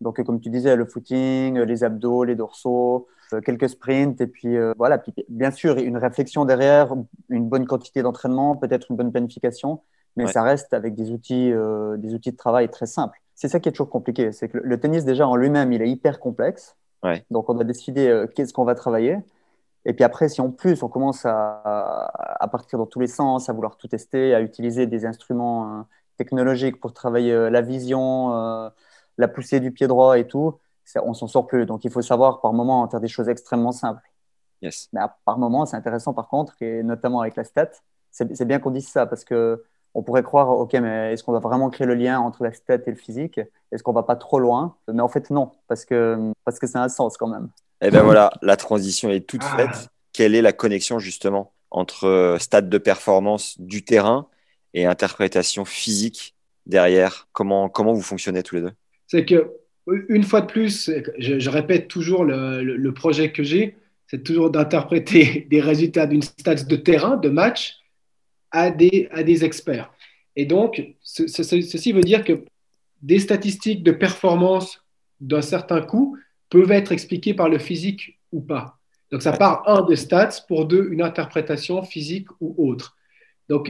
[0.02, 3.08] Donc, comme tu disais, le footing, les abdos, les dorsaux,
[3.43, 5.02] quelques sprints, et puis voilà.
[5.28, 6.93] bien sûr, une réflexion derrière,
[7.30, 9.82] une bonne quantité d'entraînement, peut-être une bonne planification,
[10.15, 11.52] mais ça reste avec des outils,
[11.98, 14.32] des outils de travail très simples c'est ça qui est toujours compliqué.
[14.32, 16.76] C'est que le tennis, déjà en lui-même, il est hyper complexe.
[17.30, 19.20] Donc, on doit décider euh, qu'est-ce qu'on va travailler.
[19.86, 23.48] Et puis après, si en plus on commence à, à partir dans tous les sens,
[23.48, 25.57] à vouloir tout tester, à utiliser des instruments
[26.28, 28.70] technologiques pour travailler euh, la vision, euh,
[29.18, 30.60] la poussée du pied droit et tout,
[31.02, 31.66] on s'en sort plus.
[31.66, 34.02] Donc il faut savoir par moment faire des choses extrêmement simples.
[34.62, 34.90] Yes.
[34.92, 37.72] Mais par moment, c'est intéressant par contre, et notamment avec la stat,
[38.12, 39.63] c'est bien qu'on dise ça parce que
[39.94, 42.80] on pourrait croire, ok, mais est-ce qu'on va vraiment créer le lien entre la stat
[42.86, 43.40] et le physique?
[43.72, 44.76] Est-ce qu'on va pas trop loin?
[44.92, 47.50] Mais en fait, non, parce que parce que c'est un sens quand même.
[47.82, 49.58] Et eh ben voilà, la transition est toute ah.
[49.58, 49.90] faite.
[50.13, 54.28] Quelle est la connexion justement entre euh, stade de performance du terrain
[54.78, 56.36] et interprétation physique
[56.68, 58.74] derrière Comment comment vous fonctionnez tous les deux?
[59.08, 59.52] C'est que
[60.10, 65.48] une fois de plus, je, répète toujours le, le projet que j'ai, c'est toujours d'interpréter
[65.50, 67.78] des résultats d'une stats de terrain, de match,
[68.52, 69.92] à des, à des experts.
[70.36, 72.44] Et donc, ceci veut dire que
[73.02, 74.84] des statistiques de performance
[75.22, 76.18] d'un certain coût
[76.50, 78.78] peuvent être expliquées par le physique ou pas.
[79.12, 82.98] Donc, ça part, un, des stats, pour deux, une interprétation physique ou autre.
[83.48, 83.70] Donc,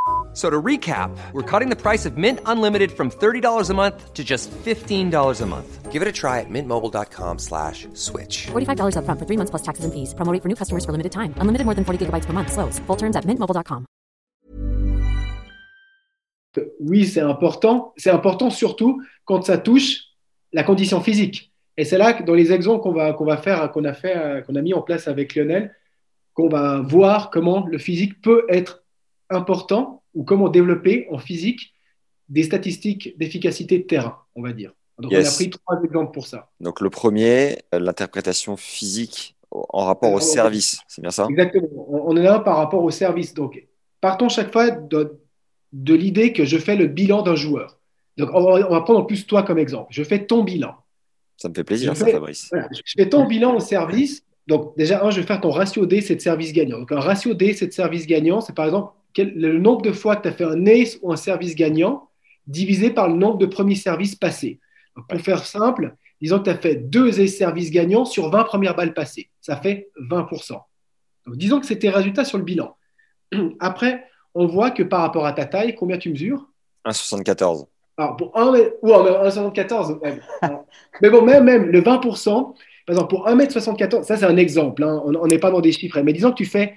[0.33, 4.23] So to recap, we're cutting the price of Mint Unlimited from $30 a month to
[4.23, 5.91] just $15 a month.
[5.91, 8.47] Give it a try at mintmobile.com slash switch.
[8.47, 10.13] $45 up front for three months plus taxes and fees.
[10.13, 11.33] Promo for new customers for limited time.
[11.37, 12.53] Unlimited more than 40 gigabytes per month.
[12.53, 12.79] Slows.
[12.87, 13.85] Full terms at mintmobile.com.
[16.79, 17.93] Oui, c'est important.
[17.97, 19.99] C'est important surtout quand ça touche
[20.53, 21.51] la condition physique.
[21.77, 24.17] Et c'est là que dans les exemples qu'on va, qu'on va faire, qu'on a fait,
[24.17, 25.73] euh, qu'on a mis en place avec Lionel,
[26.33, 28.83] qu'on va voir comment le physique peut être
[29.29, 31.73] important ou comment développer en physique
[32.29, 34.71] des statistiques d'efficacité de terrain, on va dire.
[34.99, 36.49] Donc, on a pris trois exemples pour ça.
[36.59, 41.27] Donc, le premier, euh, l'interprétation physique en rapport au service, c'est bien ça?
[41.29, 41.67] Exactement.
[41.89, 43.33] On en a un par rapport au service.
[43.33, 43.67] Donc,
[43.99, 45.19] partons chaque fois de,
[45.73, 47.79] de l'idée que je fais le bilan d'un joueur.
[48.17, 49.87] Donc, on va, prendre en plus toi comme exemple.
[49.89, 50.75] Je fais ton bilan.
[51.37, 52.51] Ça me fait plaisir, ça, Fabrice.
[52.53, 54.23] je fais ton bilan au service.
[54.47, 56.79] Donc, déjà, un, je vais faire ton ratio D, c'est de service gagnant.
[56.79, 58.41] Donc, un ratio D, c'est de service gagnant.
[58.41, 61.15] C'est par exemple le nombre de fois que tu as fait un ace ou un
[61.15, 62.09] service gagnant
[62.47, 64.59] divisé par le nombre de premiers services passés.
[65.07, 68.75] pour faire simple, disons que tu as fait deux ace services gagnants sur 20 premières
[68.75, 69.29] balles passées.
[69.41, 70.59] Ça fait 20%.
[71.27, 72.75] Donc, disons que c'est tes résultats sur le bilan.
[73.59, 76.47] Après, on voit que par rapport à ta taille, combien tu mesures?
[76.85, 77.67] 1,74.
[77.97, 79.99] Alors, pour 1,74
[81.01, 82.53] mais bon, même, même le 20%,
[82.85, 85.99] par exemple, pour 1m74, ça c'est un exemple, hein, on n'est pas dans des chiffres,
[86.01, 86.75] mais disons que tu fais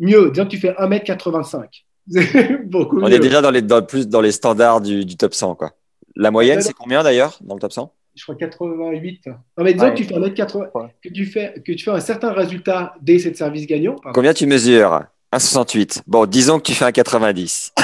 [0.00, 0.30] mieux.
[0.30, 1.84] Disons que tu fais 1m85.
[2.12, 5.54] On est déjà dans les, plus dans les standards du, top 100.
[5.54, 5.72] Quoi.
[6.16, 9.26] La moyenne, c'est combien d'ailleurs dans le top 100 Je crois 88.
[9.26, 12.32] Non, mais disons que tu fais 1m80, que, tu fais, que tu fais un certain
[12.32, 13.96] résultat dès cette service gagnant.
[14.12, 15.04] Combien tu mesures?
[15.32, 16.02] 1,68.
[16.08, 17.74] Bon, disons que tu fais un 90.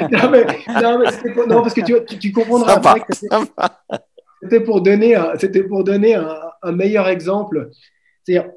[0.00, 0.46] non, mais,
[0.80, 2.80] non, mais non, parce que tu, tu, comprendras
[4.42, 5.34] c'était pour donner, un,
[5.68, 7.70] pour donner un, un meilleur exemple.
[8.22, 8.50] C'est-à-dire,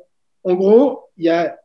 [0.43, 1.57] en gros, il y a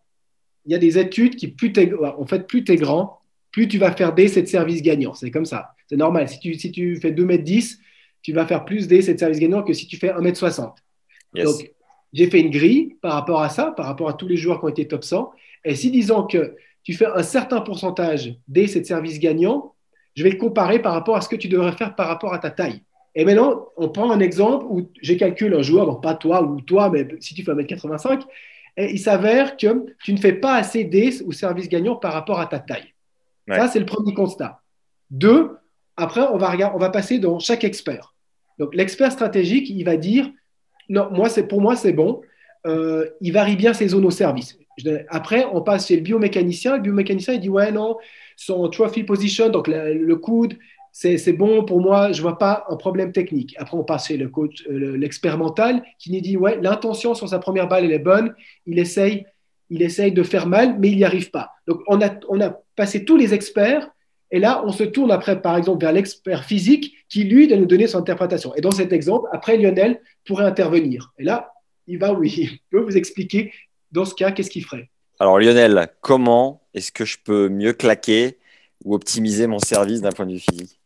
[0.67, 1.73] il y a des études qui, plus
[2.03, 3.21] en fait, plus tu es grand,
[3.51, 5.15] plus tu vas faire des de services gagnants.
[5.15, 5.71] C'est comme ça.
[5.89, 6.29] C'est normal.
[6.29, 7.79] Si tu, si tu fais 2 m 10,
[8.23, 10.79] tu vas faire plus des de services gagnants que si tu fais 1 m 60.
[11.35, 11.71] Donc,
[12.13, 14.67] j'ai fait une grille par rapport à ça, par rapport à tous les joueurs qui
[14.67, 15.33] ont été top 100.
[15.65, 19.75] Et si disons que tu fais un certain pourcentage des de services gagnants,
[20.15, 22.39] je vais le comparer par rapport à ce que tu devrais faire par rapport à
[22.39, 22.83] ta taille.
[23.15, 26.61] Et maintenant, on prend un exemple où j'ai calculé un joueur, donc pas toi ou
[26.61, 28.27] toi, mais si tu fais 1m85, et
[28.77, 32.47] il s'avère que tu ne fais pas assez d'ace ou service gagnant par rapport à
[32.47, 32.93] ta taille.
[33.49, 34.61] Ça, c'est le premier constat.
[35.11, 35.51] Deux,
[35.97, 38.15] après, on va, regarder, on va passer dans chaque expert.
[38.59, 40.31] Donc, l'expert stratégique, il va dire
[40.89, 42.23] non, moi, c'est, pour moi, c'est bon.
[42.67, 44.59] Euh, il varie bien ses zones au service.
[45.09, 46.77] Après, on passe chez le biomécanicien.
[46.77, 47.99] Le biomécanicien, il dit ouais, non,
[48.37, 50.55] son trophy position, donc le coude,
[50.93, 53.55] c'est bon pour moi, je vois pas un problème technique.
[53.59, 57.29] Après, on passe chez le coach, euh, l'expert mental, qui nous dit ouais, l'intention sur
[57.29, 58.35] sa première balle elle est bonne,
[58.67, 59.27] il essaye,
[59.71, 61.51] il essaye de faire mal, mais il n'y arrive pas.
[61.67, 63.89] Donc on a, on a passé tous les experts,
[64.31, 67.67] et là on se tourne après, par exemple, vers l'expert physique, qui lui doit nous
[67.67, 68.55] donner son interprétation.
[68.55, 71.13] Et dans cet exemple, après Lionel pourrait intervenir.
[71.19, 71.55] Et là,
[71.87, 73.51] il va, oui, il peut vous expliquer
[73.93, 74.91] dans ce cas qu'est-ce qu'il ferait.
[75.19, 78.39] Alors Lionel, comment est-ce que je peux mieux claquer
[78.85, 80.82] ou optimiser mon service d'un point de vue physique?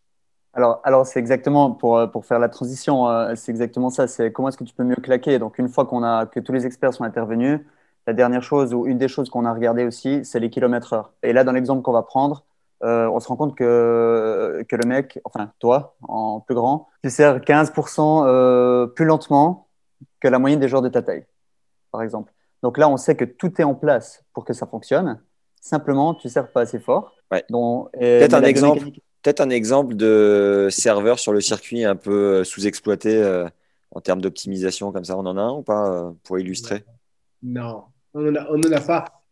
[0.57, 4.09] Alors, alors c'est exactement pour, euh, pour faire la transition, euh, c'est exactement ça.
[4.09, 5.39] C'est comment est-ce que tu peux mieux claquer?
[5.39, 7.61] Donc, une fois qu'on a que tous les experts sont intervenus,
[8.07, 11.13] la dernière chose ou une des choses qu'on a regardé aussi, c'est les kilomètres heure.
[11.23, 12.45] Et là, dans l'exemple qu'on va prendre,
[12.85, 17.11] euh, on se rend compte que, que le mec, enfin toi, en plus grand, tu
[17.11, 19.69] sers 15% plus lentement
[20.21, 21.27] que la moyenne des joueurs de ta taille,
[21.93, 22.33] par exemple.
[22.63, 25.21] Donc là, on sait que tout est en place pour que ça fonctionne.
[25.61, 27.13] Simplement, tu ne serves pas assez fort.
[27.31, 27.45] Ouais.
[27.51, 28.89] Donc, Peut-être un exemple.
[29.27, 33.49] Peut-être un exemple de serveur sur le circuit un peu sous-exploité euh,
[33.91, 36.85] en termes d'optimisation, comme ça, on en a un ou pas euh, pour illustrer?
[37.43, 37.83] Non,
[38.15, 39.25] on n'en a, a, pas.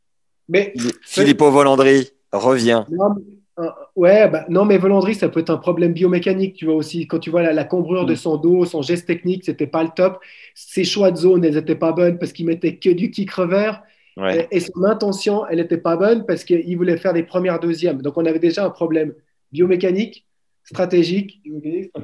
[0.48, 2.84] Mais Philippe Volandry revient.
[2.90, 3.14] Non,
[3.60, 7.06] euh, ouais, bah, non, mais Volandry, ça peut être un problème biomécanique, tu vois aussi.
[7.06, 8.16] Quand tu vois la, la cambrure de mm.
[8.16, 10.18] son dos, son geste technique, c'était pas le top.
[10.56, 13.80] Ses choix de zone, elles n'étaient pas bonnes parce qu'il mettait que du kick revers.
[14.16, 14.48] Ouais.
[14.50, 18.02] Et, et, son intention, elle n'était pas bonne parce qu'il voulait faire des premières deuxièmes.
[18.02, 19.14] Donc on avait déjà un problème
[19.54, 20.26] biomécanique,
[20.64, 21.40] stratégique.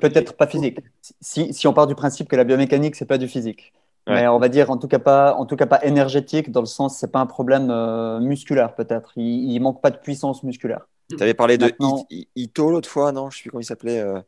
[0.00, 0.78] Peut-être pas physique.
[1.20, 3.72] Si, si, on part du principe que la biomécanique, c'est pas du physique.
[4.06, 4.14] Ouais.
[4.14, 6.66] Mais on va dire en tout cas pas, en tout cas pas énergétique, dans le
[6.66, 9.12] sens c'est pas un problème euh, musculaire peut-être.
[9.16, 10.86] Il, il manque pas de puissance musculaire.
[11.08, 13.30] Tu avais parlé Maintenant, de Ito l'autre fois, non?
[13.30, 14.00] Je sais plus comment il s'appelait.
[14.00, 14.20] Euh...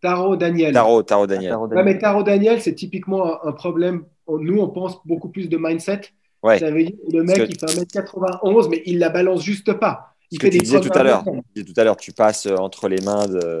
[0.00, 0.72] Taro Daniel.
[0.72, 1.50] Taro, Taro Daniel.
[1.50, 1.86] Taro Daniel.
[1.86, 4.04] Ouais, mais Taro Daniel, c'est typiquement un problème.
[4.28, 6.00] Nous, on pense beaucoup plus de mindset.
[6.42, 6.58] Ouais.
[6.58, 7.42] Ça veut dire que le mec, que...
[7.42, 10.11] il fait 1m91, mais il la balance juste pas.
[10.32, 11.24] Il tu disais tout à l'heure.
[11.24, 13.60] tout à l'heure, tu passes entre les mains de,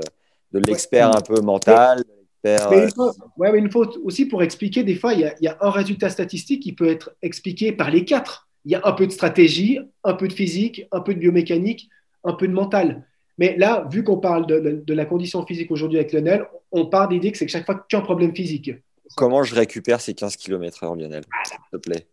[0.52, 1.16] de l'expert ouais.
[1.16, 2.02] un peu mental.
[2.44, 5.24] Mais, mais, il faut, ouais, mais il faut aussi pour expliquer, des fois, il y,
[5.24, 8.48] a, il y, a, un résultat statistique qui peut être expliqué par les quatre.
[8.64, 11.88] Il y a un peu de stratégie, un peu de physique, un peu de biomécanique,
[12.24, 13.06] un peu de mental.
[13.38, 16.86] Mais là, vu qu'on parle de, de, de, la condition physique aujourd'hui avec Lionel, on
[16.86, 18.72] part d'idée que c'est que chaque fois qu'il y a un problème physique.
[19.16, 22.06] Comment je récupère ces 15 km/h, Lionel S'il te plaît?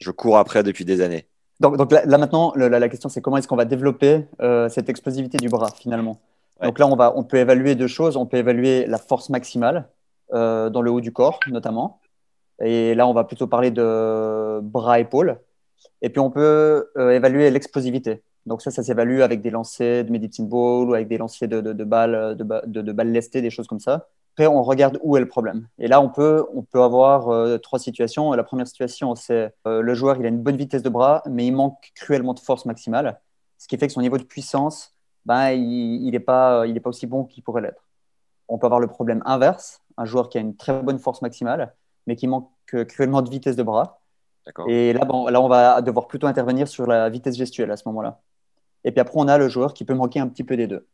[0.00, 1.26] Je cours après depuis des années.
[1.60, 4.68] Donc, donc là, là, maintenant, la, la, question, c'est comment est-ce qu'on va développer euh,
[4.68, 6.20] cette explosivité du bras, finalement?
[6.60, 6.66] Ouais.
[6.66, 8.16] Donc là, on, va, on peut évaluer deux choses.
[8.16, 9.88] On peut évaluer la force maximale
[10.32, 12.00] euh, dans le haut du corps, notamment.
[12.60, 15.38] Et là, on va plutôt parler de bras-épaules.
[16.00, 18.22] Et puis, on peut euh, évaluer l'explosivité.
[18.44, 21.60] Donc ça, ça s'évalue avec des lancers de medicine ball ou avec des lancers de,
[21.60, 24.08] de, de balles, de, de balles lestées, des choses comme ça.
[24.34, 25.68] Après, on regarde où est le problème.
[25.78, 28.32] Et là, on peut, on peut avoir euh, trois situations.
[28.32, 31.46] La première situation, c'est euh, le joueur, il a une bonne vitesse de bras, mais
[31.46, 33.20] il manque cruellement de force maximale,
[33.58, 34.94] ce qui fait que son niveau de puissance,
[35.26, 37.84] ben, il n'est pas, il est pas aussi bon qu'il pourrait l'être.
[38.48, 41.74] On peut avoir le problème inverse, un joueur qui a une très bonne force maximale,
[42.06, 42.50] mais qui manque
[42.88, 44.00] cruellement de vitesse de bras.
[44.66, 47.86] Et là, bon, là, on va devoir plutôt intervenir sur la vitesse gestuelle à ce
[47.86, 48.20] moment-là.
[48.84, 50.88] Et puis après, on a le joueur qui peut manquer un petit peu des deux.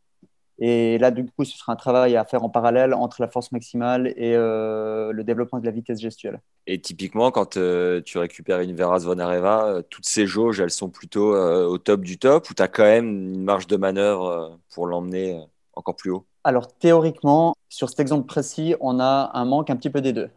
[0.61, 3.51] Et là, du coup, ce sera un travail à faire en parallèle entre la force
[3.53, 6.41] maximale et euh, le développement de la vitesse gestuelle.
[6.67, 10.89] Et typiquement, quand euh, tu récupères une Vera Zvonareva, euh, toutes ces jauges, elles sont
[10.89, 14.59] plutôt euh, au top du top ou tu as quand même une marge de manœuvre
[14.73, 15.41] pour l'emmener
[15.73, 16.25] encore plus haut?
[16.43, 20.29] Alors, théoriquement, sur cet exemple précis, on a un manque un petit peu des deux.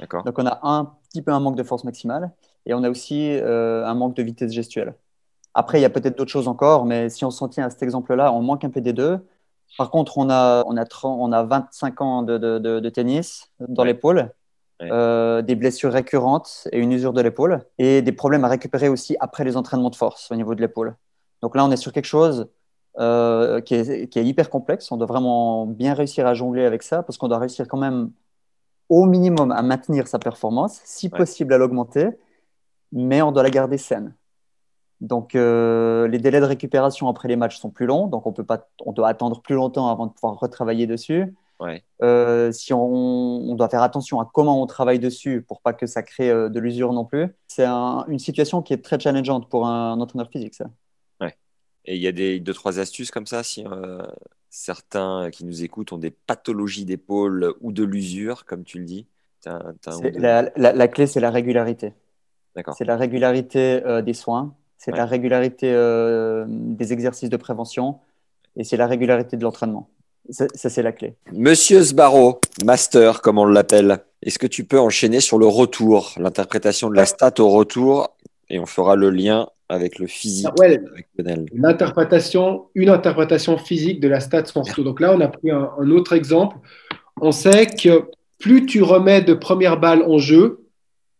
[0.00, 0.22] D'accord.
[0.24, 2.32] Donc, on a un petit peu un manque de force maximale
[2.64, 4.94] et on a aussi un manque de vitesse gestuelle.
[5.58, 7.82] Après, il y a peut-être d'autres choses encore, mais si on s'en tient à cet
[7.82, 9.18] exemple-là, on manque un peu des deux.
[9.76, 12.88] Par contre, on a, on a, 30, on a 25 ans de, de, de, de
[12.88, 13.88] tennis dans ouais.
[13.88, 14.30] l'épaule,
[14.80, 14.88] ouais.
[14.92, 19.16] euh, des blessures récurrentes et une usure de l'épaule, et des problèmes à récupérer aussi
[19.18, 20.94] après les entraînements de force au niveau de l'épaule.
[21.42, 22.48] Donc là, on est sur quelque chose
[23.00, 24.92] euh, qui, est, qui, est, hyper complexe.
[24.92, 28.12] On doit vraiment bien réussir à jongler avec ça, parce qu'on doit réussir quand même
[28.88, 31.18] au minimum à maintenir sa performance, si ouais.
[31.18, 32.10] possible à l'augmenter,
[32.92, 34.14] mais on doit la garder saine.
[35.00, 38.44] Donc, euh, les délais de récupération après les matchs sont plus longs, donc on peut
[38.44, 41.34] pas, on doit attendre plus longtemps avant de pouvoir retravailler dessus.
[41.60, 41.84] Ouais.
[42.02, 45.86] Euh, si on, on, doit faire attention à comment on travaille dessus pour pas que
[45.86, 47.26] ça crée euh, de l'usure non plus.
[47.48, 50.70] C'est un, une situation qui est très challengeante pour un, un, entraîneur physique, ça.
[51.20, 51.36] Ouais.
[51.84, 53.64] Et il y a des deux trois astuces comme ça si
[54.50, 59.06] certains qui nous écoutent ont des pathologies d'épaule ou de l'usure, comme tu le dis.
[59.44, 61.92] La, la, la, clé, c'est la régularité.
[62.76, 64.96] C'est la régularité des soins c'est ouais.
[64.96, 67.98] la régularité euh, des exercices de prévention
[68.56, 69.88] et c'est la régularité de l'entraînement.
[70.30, 71.14] Ça, c'est la clé.
[71.32, 76.90] Monsieur Sbarro, master, comme on l'appelle, est-ce que tu peux enchaîner sur le retour, l'interprétation
[76.90, 78.14] de la stat au retour
[78.50, 80.48] et on fera le lien avec le physique.
[80.50, 80.80] Ah ouais,
[81.18, 84.84] une interprétation, une interprétation physique de la stat sans retour.
[84.84, 86.56] Donc là, on a pris un, un autre exemple.
[87.20, 90.67] On sait que plus tu remets de première balle en jeu,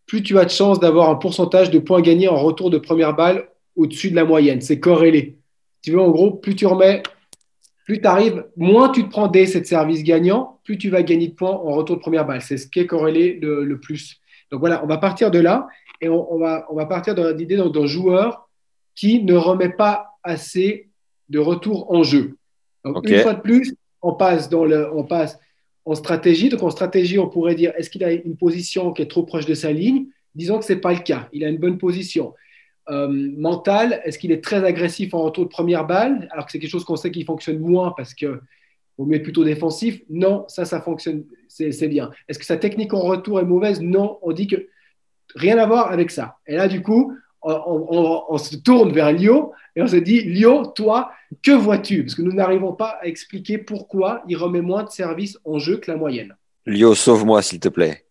[0.09, 3.15] plus tu as de chances d'avoir un pourcentage de points gagnés en retour de première
[3.15, 4.63] balle au-dessus de la moyenne.
[4.63, 5.39] C'est corrélé.
[5.83, 7.03] Tu veux, en gros, plus tu remets,
[7.85, 11.29] plus tu arrives, moins tu te prends des de service gagnant, plus tu vas gagner
[11.29, 12.41] de points en retour de première balle.
[12.41, 14.17] C'est ce qui est corrélé le, le, plus.
[14.51, 15.69] Donc voilà, on va partir de là
[16.01, 18.49] et on, on va, on va partir de l'idée d'un joueur
[18.97, 20.89] qui ne remet pas assez
[21.29, 22.39] de retour en jeu.
[22.83, 23.17] Donc okay.
[23.17, 25.39] une fois de plus, on passe dans le, on passe
[25.89, 26.51] en stratégie.
[26.51, 29.47] Donc en stratégie, on pourrait dire est-ce qu'il a une position qui est trop proche
[29.47, 30.07] de sa ligne?
[30.35, 31.29] Disons que ce n'est pas le cas.
[31.33, 32.35] Il a une bonne position.
[32.91, 36.29] Euh, mental, est-ce qu'il est très agressif en retour de première balle?
[36.31, 38.41] Alors que c'est quelque chose qu'on sait qui fonctionne moins parce que
[38.99, 40.03] vaut mieux être plutôt défensif.
[40.11, 41.25] Non, ça, ça fonctionne.
[41.49, 42.11] c'est bien.
[42.29, 43.81] Est-ce que sa technique en retour est mauvaise?
[43.81, 44.69] Non, on dit que
[45.35, 46.37] rien à voir avec ça.
[46.47, 51.13] Et là, du coup, on, se tourne vers Lio et on se dit, Lio, toi,
[51.43, 52.03] que vois-tu?
[52.03, 55.77] Parce que nous n'arrivons pas à expliquer pourquoi il remet moins de services en jeu
[55.77, 56.35] que la moyenne.
[56.67, 58.05] Lio, sauve-moi, s'il te plaît.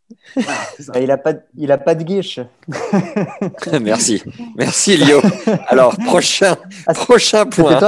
[0.96, 2.40] il n'a pas, il a pas de guiche.
[3.82, 4.24] Merci.
[4.56, 5.20] Merci, Lio.
[5.68, 7.80] Alors, prochain, ah, prochain point.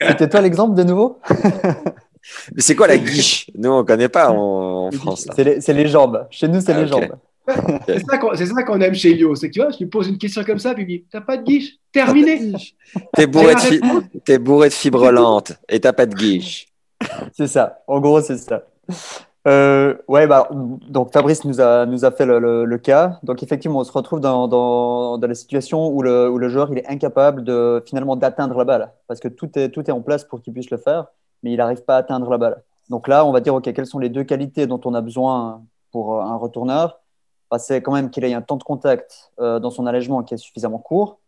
[0.00, 1.20] C'était toi l'exemple de nouveau?
[2.54, 3.50] Mais c'est quoi la guiche?
[3.56, 5.26] Nous, on ne connaît pas en, France.
[5.34, 6.26] C'est les, jambes.
[6.30, 7.16] Chez nous, c'est les ah, jambes.
[7.86, 9.34] C'est ça qu'on aime chez Lio.
[9.34, 11.20] C'est que tu vois, je lui pose une question comme ça, puis il dit T'as
[11.20, 11.76] pas de guiche?
[11.92, 12.52] Terminé
[13.14, 16.66] T'es bourré, de bourré de fibres lentes et t'as pas de guiche.
[17.32, 17.78] C'est ça.
[17.86, 18.64] En gros, c'est ça.
[19.46, 20.48] Euh, ouais, bah,
[20.88, 23.18] donc Fabrice nous a, nous a fait le, le, cas.
[23.22, 26.70] Donc effectivement, on se retrouve dans, dans, dans la situation où le, où le, joueur
[26.70, 30.02] il est incapable de finalement d'atteindre la balle parce que tout est, tout est en
[30.02, 31.06] place pour qu'il puisse le faire,
[31.42, 32.62] mais il n'arrive pas à atteindre la balle.
[32.90, 35.62] Donc là, on va dire ok, quelles sont les deux qualités dont on a besoin
[35.92, 37.00] pour un retourneur?
[37.50, 40.34] Bah, C'est quand même qu'il ait un temps de contact euh, dans son allègement qui
[40.34, 41.18] est suffisamment court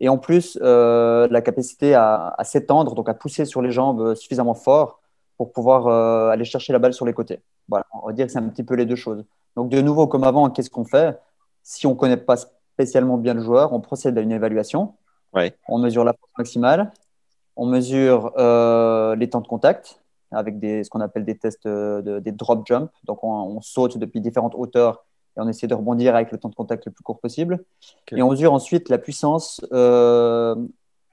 [0.00, 4.14] et en plus euh, la capacité à, à s'étendre, donc à pousser sur les jambes
[4.14, 5.00] suffisamment fort
[5.36, 7.40] pour pouvoir euh, aller chercher la balle sur les côtés.
[7.68, 9.24] Voilà, on va dire que c'est un petit peu les deux choses.
[9.56, 11.18] Donc de nouveau, comme avant, qu'est-ce qu'on fait?
[11.62, 14.94] Si on ne connaît pas spécialement bien le joueur, on procède à une évaluation.
[15.68, 16.92] On mesure la force maximale,
[17.56, 22.20] on mesure euh, les temps de contact avec des, ce qu'on appelle des tests de,
[22.20, 22.90] des drop jump.
[23.04, 25.04] Donc on, saute depuis différentes hauteurs
[25.36, 27.64] et on essaie de rebondir avec le temps de contact le plus court possible.
[28.12, 30.54] Et on mesure ensuite la puissance euh,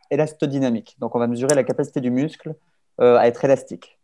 [0.09, 0.95] élastodynamique.
[0.99, 2.55] Donc on va mesurer la capacité du muscle
[2.99, 3.97] euh, à être élastique.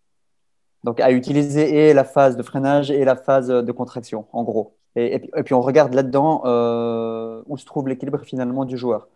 [0.83, 4.77] Donc, à utiliser et la phase de freinage et la phase de contraction, en gros.
[4.95, 9.07] Et, puis, on regarde là-dedans euh, où se trouve l'équilibre finalement du joueur.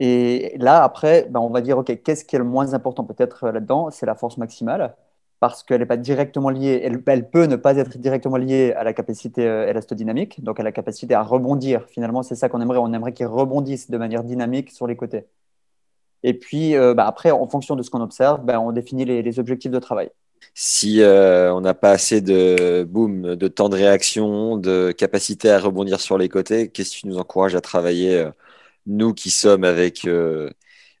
[0.00, 3.50] Et là, après, ben, on va dire, OK, qu'est-ce qui est le moins important peut-être
[3.50, 3.90] là-dedans?
[3.90, 4.94] C'est la force maximale,
[5.40, 8.92] parce qu'elle n'est pas directement liée, elle, peut ne pas être directement liée à la
[8.92, 11.84] capacité euh, élastodynamique, donc à la capacité à rebondir.
[11.88, 12.78] Finalement, c'est ça qu'on aimerait.
[12.78, 15.26] On aimerait qu'il rebondisse de manière dynamique sur les côtés.
[16.24, 19.38] Et puis, euh, ben, après, en fonction de ce qu'on observe, ben, on définit les
[19.38, 20.10] objectifs de travail
[20.54, 25.58] si euh, on n'a pas assez de boom, de temps de réaction, de capacité à
[25.58, 28.24] rebondir sur les côtés, qu'est-ce qui nous encourage à travailler,
[28.86, 30.06] nous qui sommes avec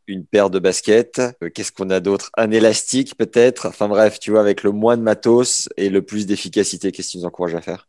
[0.08, 1.20] une paire de baskets.
[1.54, 2.30] Qu'est-ce qu'on a d'autre?
[2.36, 3.66] Un élastique peut-être?
[3.66, 7.18] Enfin bref, tu vois, avec le moins de matos et le plus d'efficacité, qu'est-ce qui
[7.18, 7.88] nous encourage à faire?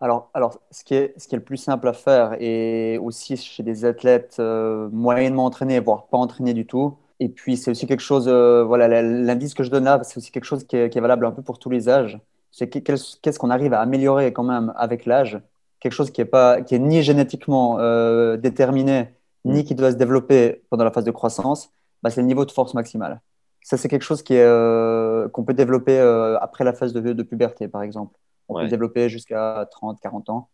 [0.00, 3.36] Alors, alors ce, qui est, ce qui est le plus simple à faire, et aussi
[3.36, 8.00] chez des athlètes moyennement entraînés, voire pas entraînés du tout, et puis, c'est aussi quelque
[8.00, 11.26] chose, euh, voilà, l'indice que je donne là, c'est aussi quelque chose qui est, valable
[11.26, 12.18] un peu pour tous les âges.
[12.52, 15.40] C'est qu'est-ce qu'on arrive à améliorer quand même avec l'âge?
[15.80, 19.08] Quelque chose qui est, pas, qui est ni génétiquement euh, déterminé,
[19.44, 21.70] ni qui doit se développer pendant la phase de croissance,
[22.02, 23.20] bah, c'est le niveau de force maximale.
[23.62, 25.98] Ça, c'est quelque chose euh, qu'on peut développer
[26.40, 28.18] après la phase de, de, puberté, par exemple.
[28.48, 30.48] On peut le développer jusqu'à 30, 40 ans.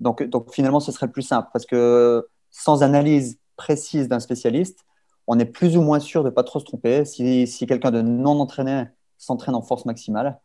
[0.00, 4.84] Donc, donc, finalement, ce serait le plus simple parce que sans analyse précise d'un spécialiste,
[5.26, 7.04] on est plus ou moins sûr de ne pas trop se tromper.
[7.04, 8.84] Si, quelqu'un de non entraîné
[9.18, 10.40] s'entraîne en force maximale,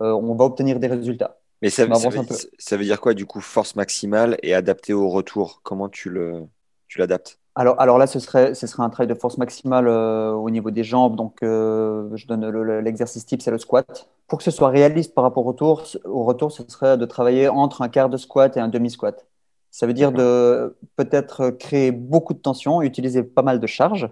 [0.00, 1.40] euh, on va obtenir des résultats.
[1.60, 5.60] Mais ça, veut dire quoi du coup force maximale et adapté au retour?
[5.64, 6.44] Comment tu le
[6.88, 10.30] tu l'adaptes alors, alors là, ce serait, ce serait un travail de force maximale euh,
[10.30, 11.16] au niveau des jambes.
[11.16, 12.48] Donc, euh, je donne
[12.78, 14.08] l'exercice type, c'est le squat.
[14.28, 17.48] Pour que ce soit réaliste par rapport au retour, au retour, ce serait de travailler
[17.48, 19.26] entre un quart de squat et un demi-squat.
[19.72, 24.08] Ça veut dire de peut-être créer beaucoup de tension, utiliser pas mal de charges,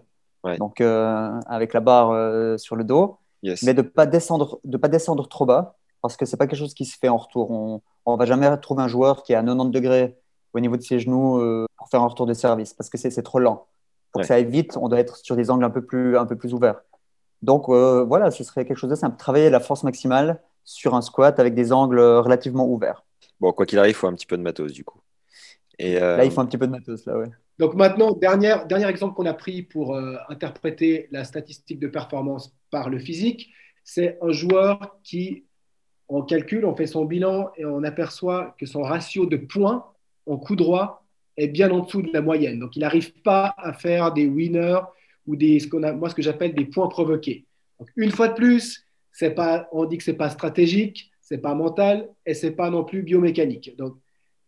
[0.58, 3.18] donc euh, avec la barre sur le dos,
[3.62, 6.74] mais de pas descendre, de pas descendre trop bas, parce que c'est pas quelque chose
[6.74, 7.52] qui se fait en retour.
[7.52, 10.16] On, on va jamais trouver un joueur qui est à 90 degrés
[10.52, 13.22] au niveau de ses genoux euh, pour faire un retour de service, parce que c'est
[13.22, 13.66] trop lent.
[14.12, 16.24] Pour que ça aille vite, on doit être sur des angles un peu plus, un
[16.24, 16.80] peu plus ouverts.
[17.42, 19.18] Donc voilà, ce serait quelque chose de simple.
[19.18, 23.04] Travailler la force maximale sur un squat avec des angles relativement ouverts.
[23.40, 25.00] Bon, quoi qu'il arrive, il faut un petit peu de matos du coup.
[25.78, 27.28] Et Là, il faut un petit peu de matos, là, ouais.
[27.58, 32.54] Donc maintenant, dernier, dernier exemple qu'on a pris pour euh, interpréter la statistique de performance
[32.70, 33.50] par le physique,
[33.82, 35.46] c'est un joueur qui,
[36.08, 39.86] on calcule, on fait son bilan et on aperçoit que son ratio de points
[40.26, 41.04] en coup droit
[41.36, 42.58] est bien en dessous de la moyenne.
[42.58, 44.80] Donc il n'arrive pas à faire des winners
[45.26, 47.44] ou des, ce qu'on a, moi ce que j'appelle des points provoqués.
[47.78, 51.54] Donc une fois de plus, c'est pas, on dit que c'est pas stratégique, c'est pas
[51.54, 53.76] mental et c'est pas non plus biomécanique.
[53.76, 53.96] Donc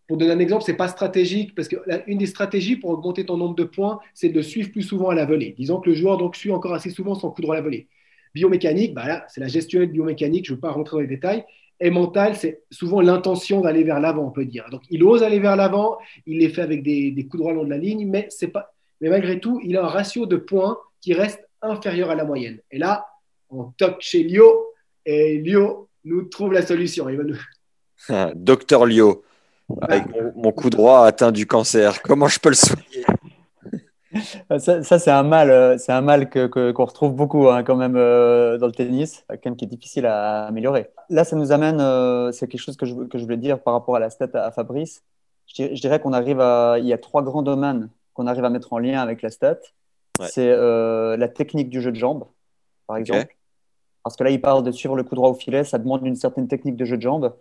[0.06, 3.36] pour donner un exemple, ce n'est pas stratégique parce qu'une des stratégies pour augmenter ton
[3.36, 5.54] nombre de points, c'est de suivre plus souvent à la volée.
[5.58, 7.88] Disons que le joueur donc suit encore assez souvent son coup droit à la volée.
[8.34, 11.44] Biomécanique, bah là, c'est la gestion biomécanique, je ne veux pas rentrer dans les détails.
[11.80, 14.66] Et mental, c'est souvent l'intention d'aller vers l'avant, on peut dire.
[14.70, 17.70] Donc, il ose aller vers l'avant, il les fait avec des, coups droits long de
[17.70, 21.48] la ligne, mais, pas, mais malgré tout, il a un ratio de points qui reste
[21.62, 22.58] inférieur à la moyenne.
[22.70, 23.06] Et là,
[23.50, 24.72] on toque chez Lio,
[25.06, 27.08] et Lio nous trouve la solution.
[27.08, 28.34] Il va nous...
[28.34, 29.22] Docteur Lio,
[29.80, 33.04] avec mon, mon coup droit atteint du cancer, comment je peux le soigner?
[34.58, 37.76] Ça, ça, c'est un mal, euh, c'est un mal que, qu'on retrouve beaucoup hein, quand
[37.76, 40.90] même euh, dans le tennis, quand même qui est difficile à améliorer.
[41.10, 43.74] Là, ça nous amène, euh, c'est quelque chose que je, que je voulais dire par
[43.74, 45.02] rapport à la stat à, Fabrice.
[45.46, 48.44] Je dirais, je dirais qu'on arrive à, il y a trois grands domaines qu'on arrive
[48.44, 49.58] à mettre en lien avec la stat.
[50.18, 50.26] Ouais.
[50.28, 52.24] C'est euh, la technique du jeu de jambes,
[52.86, 53.34] par exemple.
[54.02, 56.16] Parce que là, il parle de suivre le coup droit au filet, ça demande une
[56.16, 57.34] certaine technique de jeu de jambes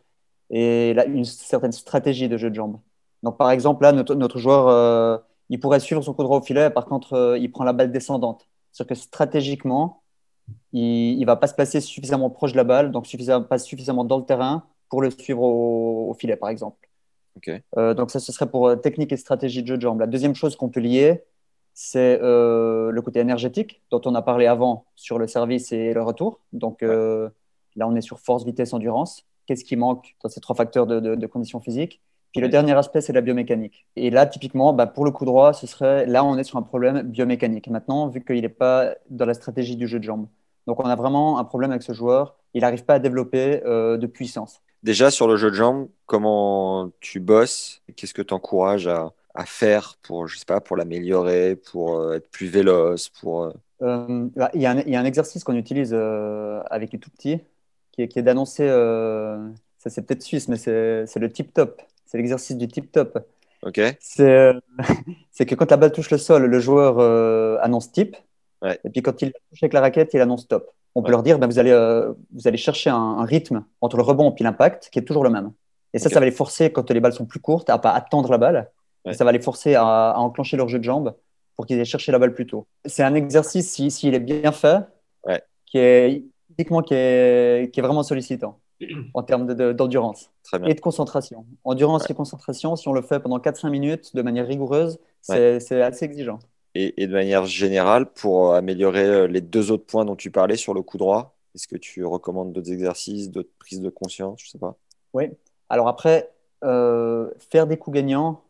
[0.50, 2.80] et là, une certaine stratégie de jeu de jambes.
[3.24, 6.70] Donc, par exemple, là, notre, notre joueur, il pourrait suivre son coup droit au filet,
[6.70, 8.48] par contre, euh, il prend la balle descendante.
[8.72, 10.02] C'est-à-dire que stratégiquement,
[10.74, 14.04] il ne va pas se placer suffisamment proche de la balle, donc suffisamment, pas suffisamment
[14.06, 16.90] dans le terrain pour le suivre au, au filet, par exemple.
[17.78, 20.00] Euh, donc, ça, ce serait pour euh, technique et stratégie de jeu de jambes.
[20.00, 21.24] La deuxième chose qu'on peut lier,
[21.74, 26.40] c'est le côté énergétique, dont on a parlé avant sur le service et le retour.
[26.52, 29.26] Donc, là, on est sur force, vitesse, endurance.
[29.46, 32.02] Qu'est-ce qui manque dans ces trois facteurs de, de- de conditions physiques?
[32.32, 33.88] Puis le dernier aspect, c'est la biomécanique.
[33.96, 36.62] Et là, typiquement, bah, pour le coup droit, ce serait là, on est sur un
[36.62, 37.68] problème biomécanique.
[37.68, 40.28] Maintenant, vu qu'il n'est pas dans la stratégie du jeu de jambes.
[40.68, 42.36] Donc, on a vraiment un problème avec ce joueur.
[42.54, 44.62] Il n'arrive pas à développer euh, de puissance.
[44.84, 47.82] Déjà, sur le jeu de jambes, comment tu bosses?
[47.96, 52.16] Qu'est-ce que tu encourages à, à faire pour, je sais pas, pour l'améliorer, pour euh,
[52.18, 53.44] être plus véloce, pour...
[53.44, 53.54] euh,
[53.84, 56.92] Euh, bah, il y a un, il y a un exercice qu'on utilise euh, avec
[56.94, 57.40] les tout petits
[57.92, 59.38] qui est, d'annoncer, euh,
[59.78, 61.82] ça c'est peut-être suisse, mais c'est c'est le tip top.
[62.08, 63.20] C'est l'exercice du tip top.
[64.00, 64.54] C'est euh,
[65.32, 68.16] c'est que quand la balle touche le sol, le joueur euh, annonce tip.
[68.62, 68.80] Ouais.
[68.84, 70.72] Et puis quand il touche avec la raquette, il annonce top.
[70.96, 73.98] On peut leur dire, ben, vous, allez, euh, vous allez chercher un, un rythme entre
[73.98, 75.52] le rebond et l'impact qui est toujours le même.
[75.94, 78.32] Et ça, ça va les forcer, quand les balles sont plus courtes, à pas attendre
[78.32, 78.72] la balle.
[79.06, 79.14] Ouais.
[79.14, 81.16] Ça va les forcer à, à enclencher leur jeu de jambes
[81.56, 82.66] pour qu'ils aient cherché la balle plus tôt.
[82.86, 84.86] C'est un exercice, s'il si, s'il est bien fait,
[85.66, 86.24] qui est
[86.58, 88.60] qui est, qui est vraiment sollicitant
[89.14, 90.32] en termes de- de- d'endurance
[90.66, 91.46] et de concentration.
[91.64, 92.10] Endurance Ouais.
[92.10, 96.40] et concentration, si on le fait pendant 4-5 minutes de manière rigoureuse, c'est assez exigeant.
[96.76, 100.56] Et, et de manière générale, pour améliorer euh, les deux autres points dont tu parlais
[100.58, 104.50] sur le coup droit, est-ce que tu recommandes d'autres exercices, d'autres prises de conscience Je
[104.50, 104.78] sais pas?
[105.14, 105.26] Oui.
[105.70, 106.32] Alors après,
[106.64, 108.44] euh, faire des coups gagnants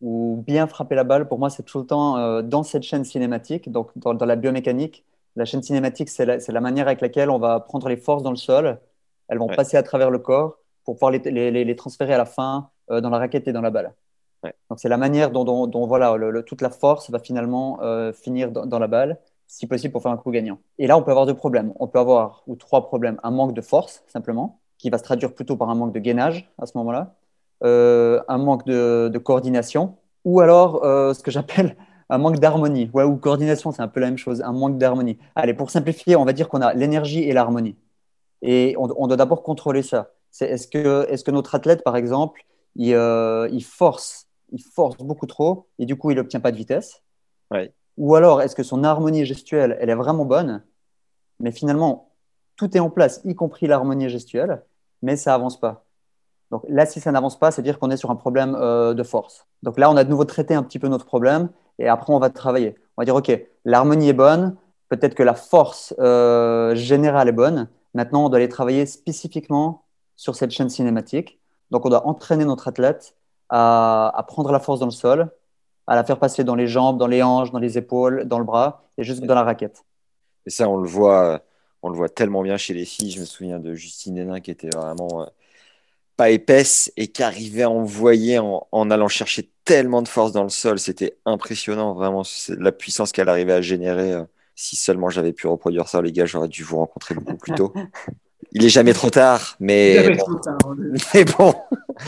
[0.00, 3.04] ou bien frapper la balle, pour moi, c'est tout le temps euh, dans cette chaîne
[3.04, 5.04] cinématique, donc dans, dans la biomécanique.
[5.36, 8.22] La chaîne cinématique, c'est la, c'est la manière avec laquelle on va prendre les forces
[8.22, 8.80] dans le sol.
[9.32, 9.56] Elles vont Ouais.
[9.56, 13.00] passer à travers le corps pour pouvoir les, les- les- transférer à la fin euh,
[13.00, 13.94] dans la raquette et dans la balle.
[14.44, 14.52] Ouais.
[14.70, 17.78] Donc c'est la manière dont, dont- dont, voilà, le- le- toute la force va finalement
[17.82, 19.18] euh, finir dans, dans la balle,
[19.48, 20.58] si possible pour faire un coup gagnant.
[20.78, 21.72] Et là, on peut avoir deux problèmes.
[21.80, 25.34] On peut avoir, ou trois problèmes, un manque de force, simplement, qui va se traduire
[25.34, 27.14] plutôt par un manque de gainage à ce moment-là,
[27.64, 30.80] euh, un manque de, de coordination, ou alors
[31.14, 31.76] ce que j'appelle
[32.10, 32.90] un manque d'harmonie.
[32.92, 35.18] Ouais, ou coordination, c'est un peu la même chose, un manque d'harmonie.
[35.36, 37.76] Allez, pour simplifier, on va dire qu'on a l'énergie et l'harmonie.
[38.42, 40.10] Et on, on doit d'abord contrôler ça.
[40.30, 42.42] C'est, est-ce, que, est-ce que notre athlète, par exemple,
[42.76, 46.56] il, euh, il force, il force beaucoup trop et du coup, il n'obtient pas de
[46.56, 47.02] vitesse?
[47.50, 47.72] Ouais.
[47.98, 50.64] Ou alors, est-ce que son harmonie gestuelle, elle est vraiment bonne,
[51.40, 52.10] mais finalement,
[52.56, 54.62] tout est en place, y compris l'harmonie gestuelle,
[55.02, 55.84] mais ça avance pas.
[56.50, 59.02] Donc là, si ça n'avance pas, c'est dire qu'on est sur un problème euh, de
[59.02, 59.46] force.
[59.62, 62.18] Donc là, on a de nouveau traité un petit peu notre problème et après, on
[62.18, 62.76] va travailler.
[62.96, 63.32] On va dire, OK,
[63.64, 64.56] l'harmonie est bonne,
[64.88, 67.68] peut-être que la force euh, générale est bonne.
[67.94, 69.84] Maintenant, on doit aller travailler spécifiquement
[70.16, 71.40] sur cette chaîne cinématique.
[71.70, 73.16] Donc, on doit entraîner notre athlète
[73.48, 75.30] à, prendre la force dans le sol,
[75.86, 78.44] à la faire passer dans les jambes, dans les hanches, dans les épaules, dans le
[78.44, 79.84] bras et jusque dans la raquette.
[80.46, 81.42] Et ça, on le voit,
[81.82, 83.10] on le voit tellement bien chez les filles.
[83.10, 85.26] Je me souviens de Justine Hénin qui était vraiment euh,
[86.16, 90.44] pas épaisse et qui arrivait à envoyer en, en allant chercher tellement de force dans
[90.44, 90.78] le sol.
[90.78, 94.24] C'était impressionnant, vraiment, la puissance qu'elle arrivait à générer.
[94.54, 97.72] Si seulement j'avais pu reproduire ça, les gars, j'aurais dû vous rencontrer beaucoup plus tôt.
[98.54, 100.24] Il est jamais trop tard, mais Jamais bon.
[100.24, 100.58] trop tard.
[101.14, 101.54] Mais bon.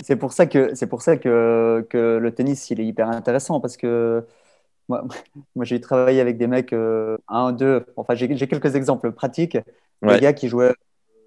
[0.03, 3.61] C'est pour ça que c'est pour ça que, que le tennis il est hyper intéressant
[3.61, 4.27] parce que
[4.89, 5.05] moi,
[5.55, 7.87] moi j'ai travaillé avec des mecs euh, un, deux.
[7.97, 9.57] Enfin j'ai j'ai quelques exemples pratiques.
[10.03, 10.15] Ouais.
[10.15, 10.75] Des gars qui jouaient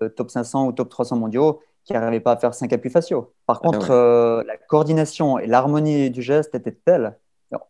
[0.03, 3.33] euh, top 500 ou top 300 mondiaux qui n'arrivaient pas à faire 5 appuis faciaux.
[3.45, 3.95] Par contre, ouais.
[3.95, 7.17] euh, la coordination et l'harmonie du geste étaient telles.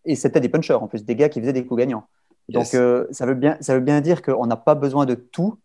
[0.05, 2.07] Et c'était des punchers en plus, des gars qui faisaient des coups gagnants.
[2.49, 5.57] Donc euh, ça, veut bien, ça veut bien dire qu'on n'a pas besoin de tout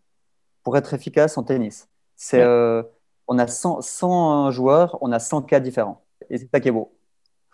[0.62, 1.88] pour être efficace en tennis.
[2.16, 2.44] C'est, Ouais.
[2.44, 2.82] euh,
[3.28, 6.04] on a 100, 100 joueurs, on a 100 cas différents.
[6.30, 6.92] Et c'est ça qui est beau.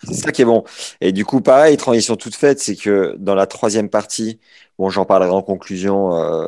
[0.04, 0.64] C'est ça qui est bon.
[1.00, 4.38] Et du coup, pareil, transition toute faite, c'est que dans la troisième partie,
[4.78, 6.46] bon, j'en parlerai en conclusion, euh,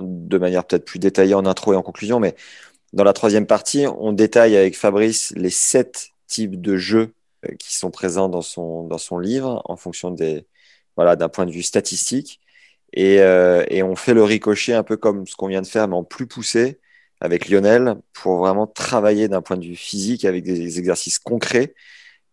[0.00, 2.34] de manière peut-être plus détaillée en intro et en conclusion, mais
[2.92, 7.12] dans la troisième partie, on détaille avec Fabrice les sept types de jeux
[7.46, 10.44] euh, qui sont présents dans son, dans son livre en fonction des,
[10.96, 12.40] voilà, d'un point de vue statistique.
[12.92, 15.88] Et, euh, et on fait le ricochet un peu comme ce qu'on vient de faire,
[15.88, 16.80] mais en plus poussé,
[17.20, 21.74] avec Lionel pour vraiment travailler d'un point de vue physique avec des exercices concrets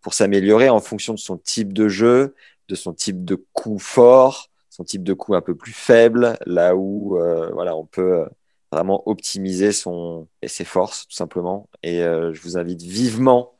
[0.02, 2.36] pour s'améliorer en fonction de son type de jeu,
[2.70, 6.76] de son type de coup fort, son type de coup un peu plus faible, là
[6.76, 8.26] où euh, voilà, on peut
[8.72, 11.70] vraiment optimiser son et ses forces tout simplement.
[11.84, 13.56] Et euh, je vous invite vivement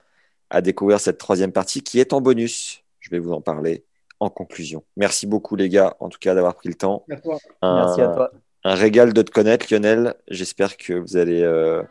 [0.50, 2.84] à découvrir cette troisième partie qui est en bonus.
[3.00, 3.86] Je vais vous en parler
[4.20, 4.84] en conclusion.
[4.96, 7.06] Merci beaucoup les gars, en tout cas d'avoir pris le temps.
[7.08, 8.32] Merci à toi.
[8.64, 10.16] Un régal de te connaître, Lionel.
[10.28, 11.84] J'espère que vous allez euh,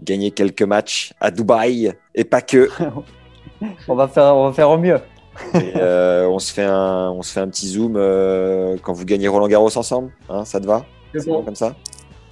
[0.00, 2.68] gagner quelques matchs à Dubaï et pas que.
[3.88, 5.00] on va faire, on va faire au mieux.
[5.54, 7.94] Euh, on se fait un, on se fait un petit zoom
[8.82, 10.12] quand vous gagnez Roland Garros ensemble.
[10.28, 10.84] Hein, ça te va?
[11.14, 11.42] C'est bon.
[11.42, 11.74] comme ça?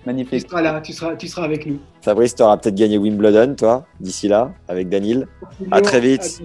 [0.06, 0.44] Magnifique.
[0.44, 1.78] Tu seras là, tu seras, tu seras avec nous.
[2.02, 5.26] Fabrice, tu auras peut-être gagné Wimbledon, toi, d'ici là, avec Danil.
[5.70, 6.42] À très vite.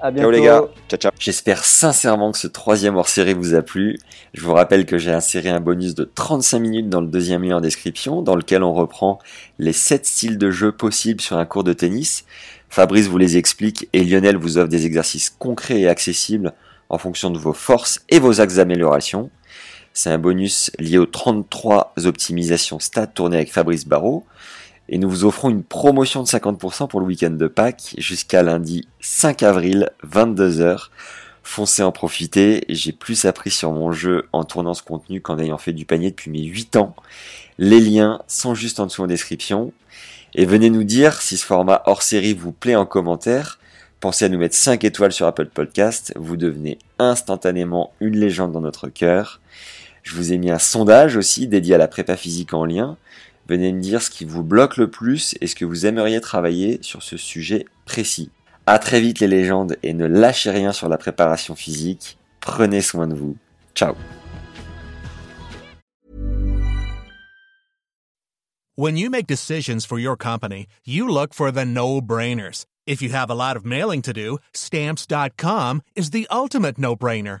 [0.00, 0.20] À bientôt.
[0.20, 0.62] Ciao les gars.
[0.88, 1.12] Ciao, ciao.
[1.18, 3.98] J'espère sincèrement que ce troisième hors-série vous a plu.
[4.32, 7.58] Je vous rappelle que j'ai inséré un bonus de 35 minutes dans le deuxième lien
[7.58, 9.18] en description, dans lequel on reprend
[9.58, 12.24] les 7 styles de jeu possibles sur un cours de tennis.
[12.70, 16.54] Fabrice vous les explique et Lionel vous offre des exercices concrets et accessibles
[16.88, 19.30] en fonction de vos forces et vos axes d'amélioration.
[20.00, 24.24] C'est un bonus lié aux 33 optimisations stats tournées avec Fabrice Barrault.
[24.88, 28.86] Et nous vous offrons une promotion de 50% pour le week-end de Pâques jusqu'à lundi
[29.00, 30.90] 5 avril, 22h.
[31.42, 32.64] Foncez en profiter.
[32.68, 36.10] J'ai plus appris sur mon jeu en tournant ce contenu qu'en ayant fait du panier
[36.10, 36.94] depuis mes 8 ans.
[37.58, 39.72] Les liens sont juste en dessous en description.
[40.36, 43.58] Et venez nous dire si ce format hors série vous plaît en commentaire.
[43.98, 46.12] Pensez à nous mettre 5 étoiles sur Apple Podcast.
[46.14, 49.40] Vous devenez instantanément une légende dans notre cœur.
[50.08, 52.96] Je vous ai mis un sondage aussi dédié à la prépa physique en lien.
[53.46, 56.78] Venez me dire ce qui vous bloque le plus et ce que vous aimeriez travailler
[56.80, 58.30] sur ce sujet précis.
[58.64, 62.16] À très vite les légendes et ne lâchez rien sur la préparation physique.
[62.40, 63.36] Prenez soin de vous.
[63.74, 63.96] Ciao.
[68.76, 72.64] When you make decisions for your company, you look for the no-brainers.
[72.86, 77.40] If you have a lot mailing to do, stamps.com is the ultimate no-brainer.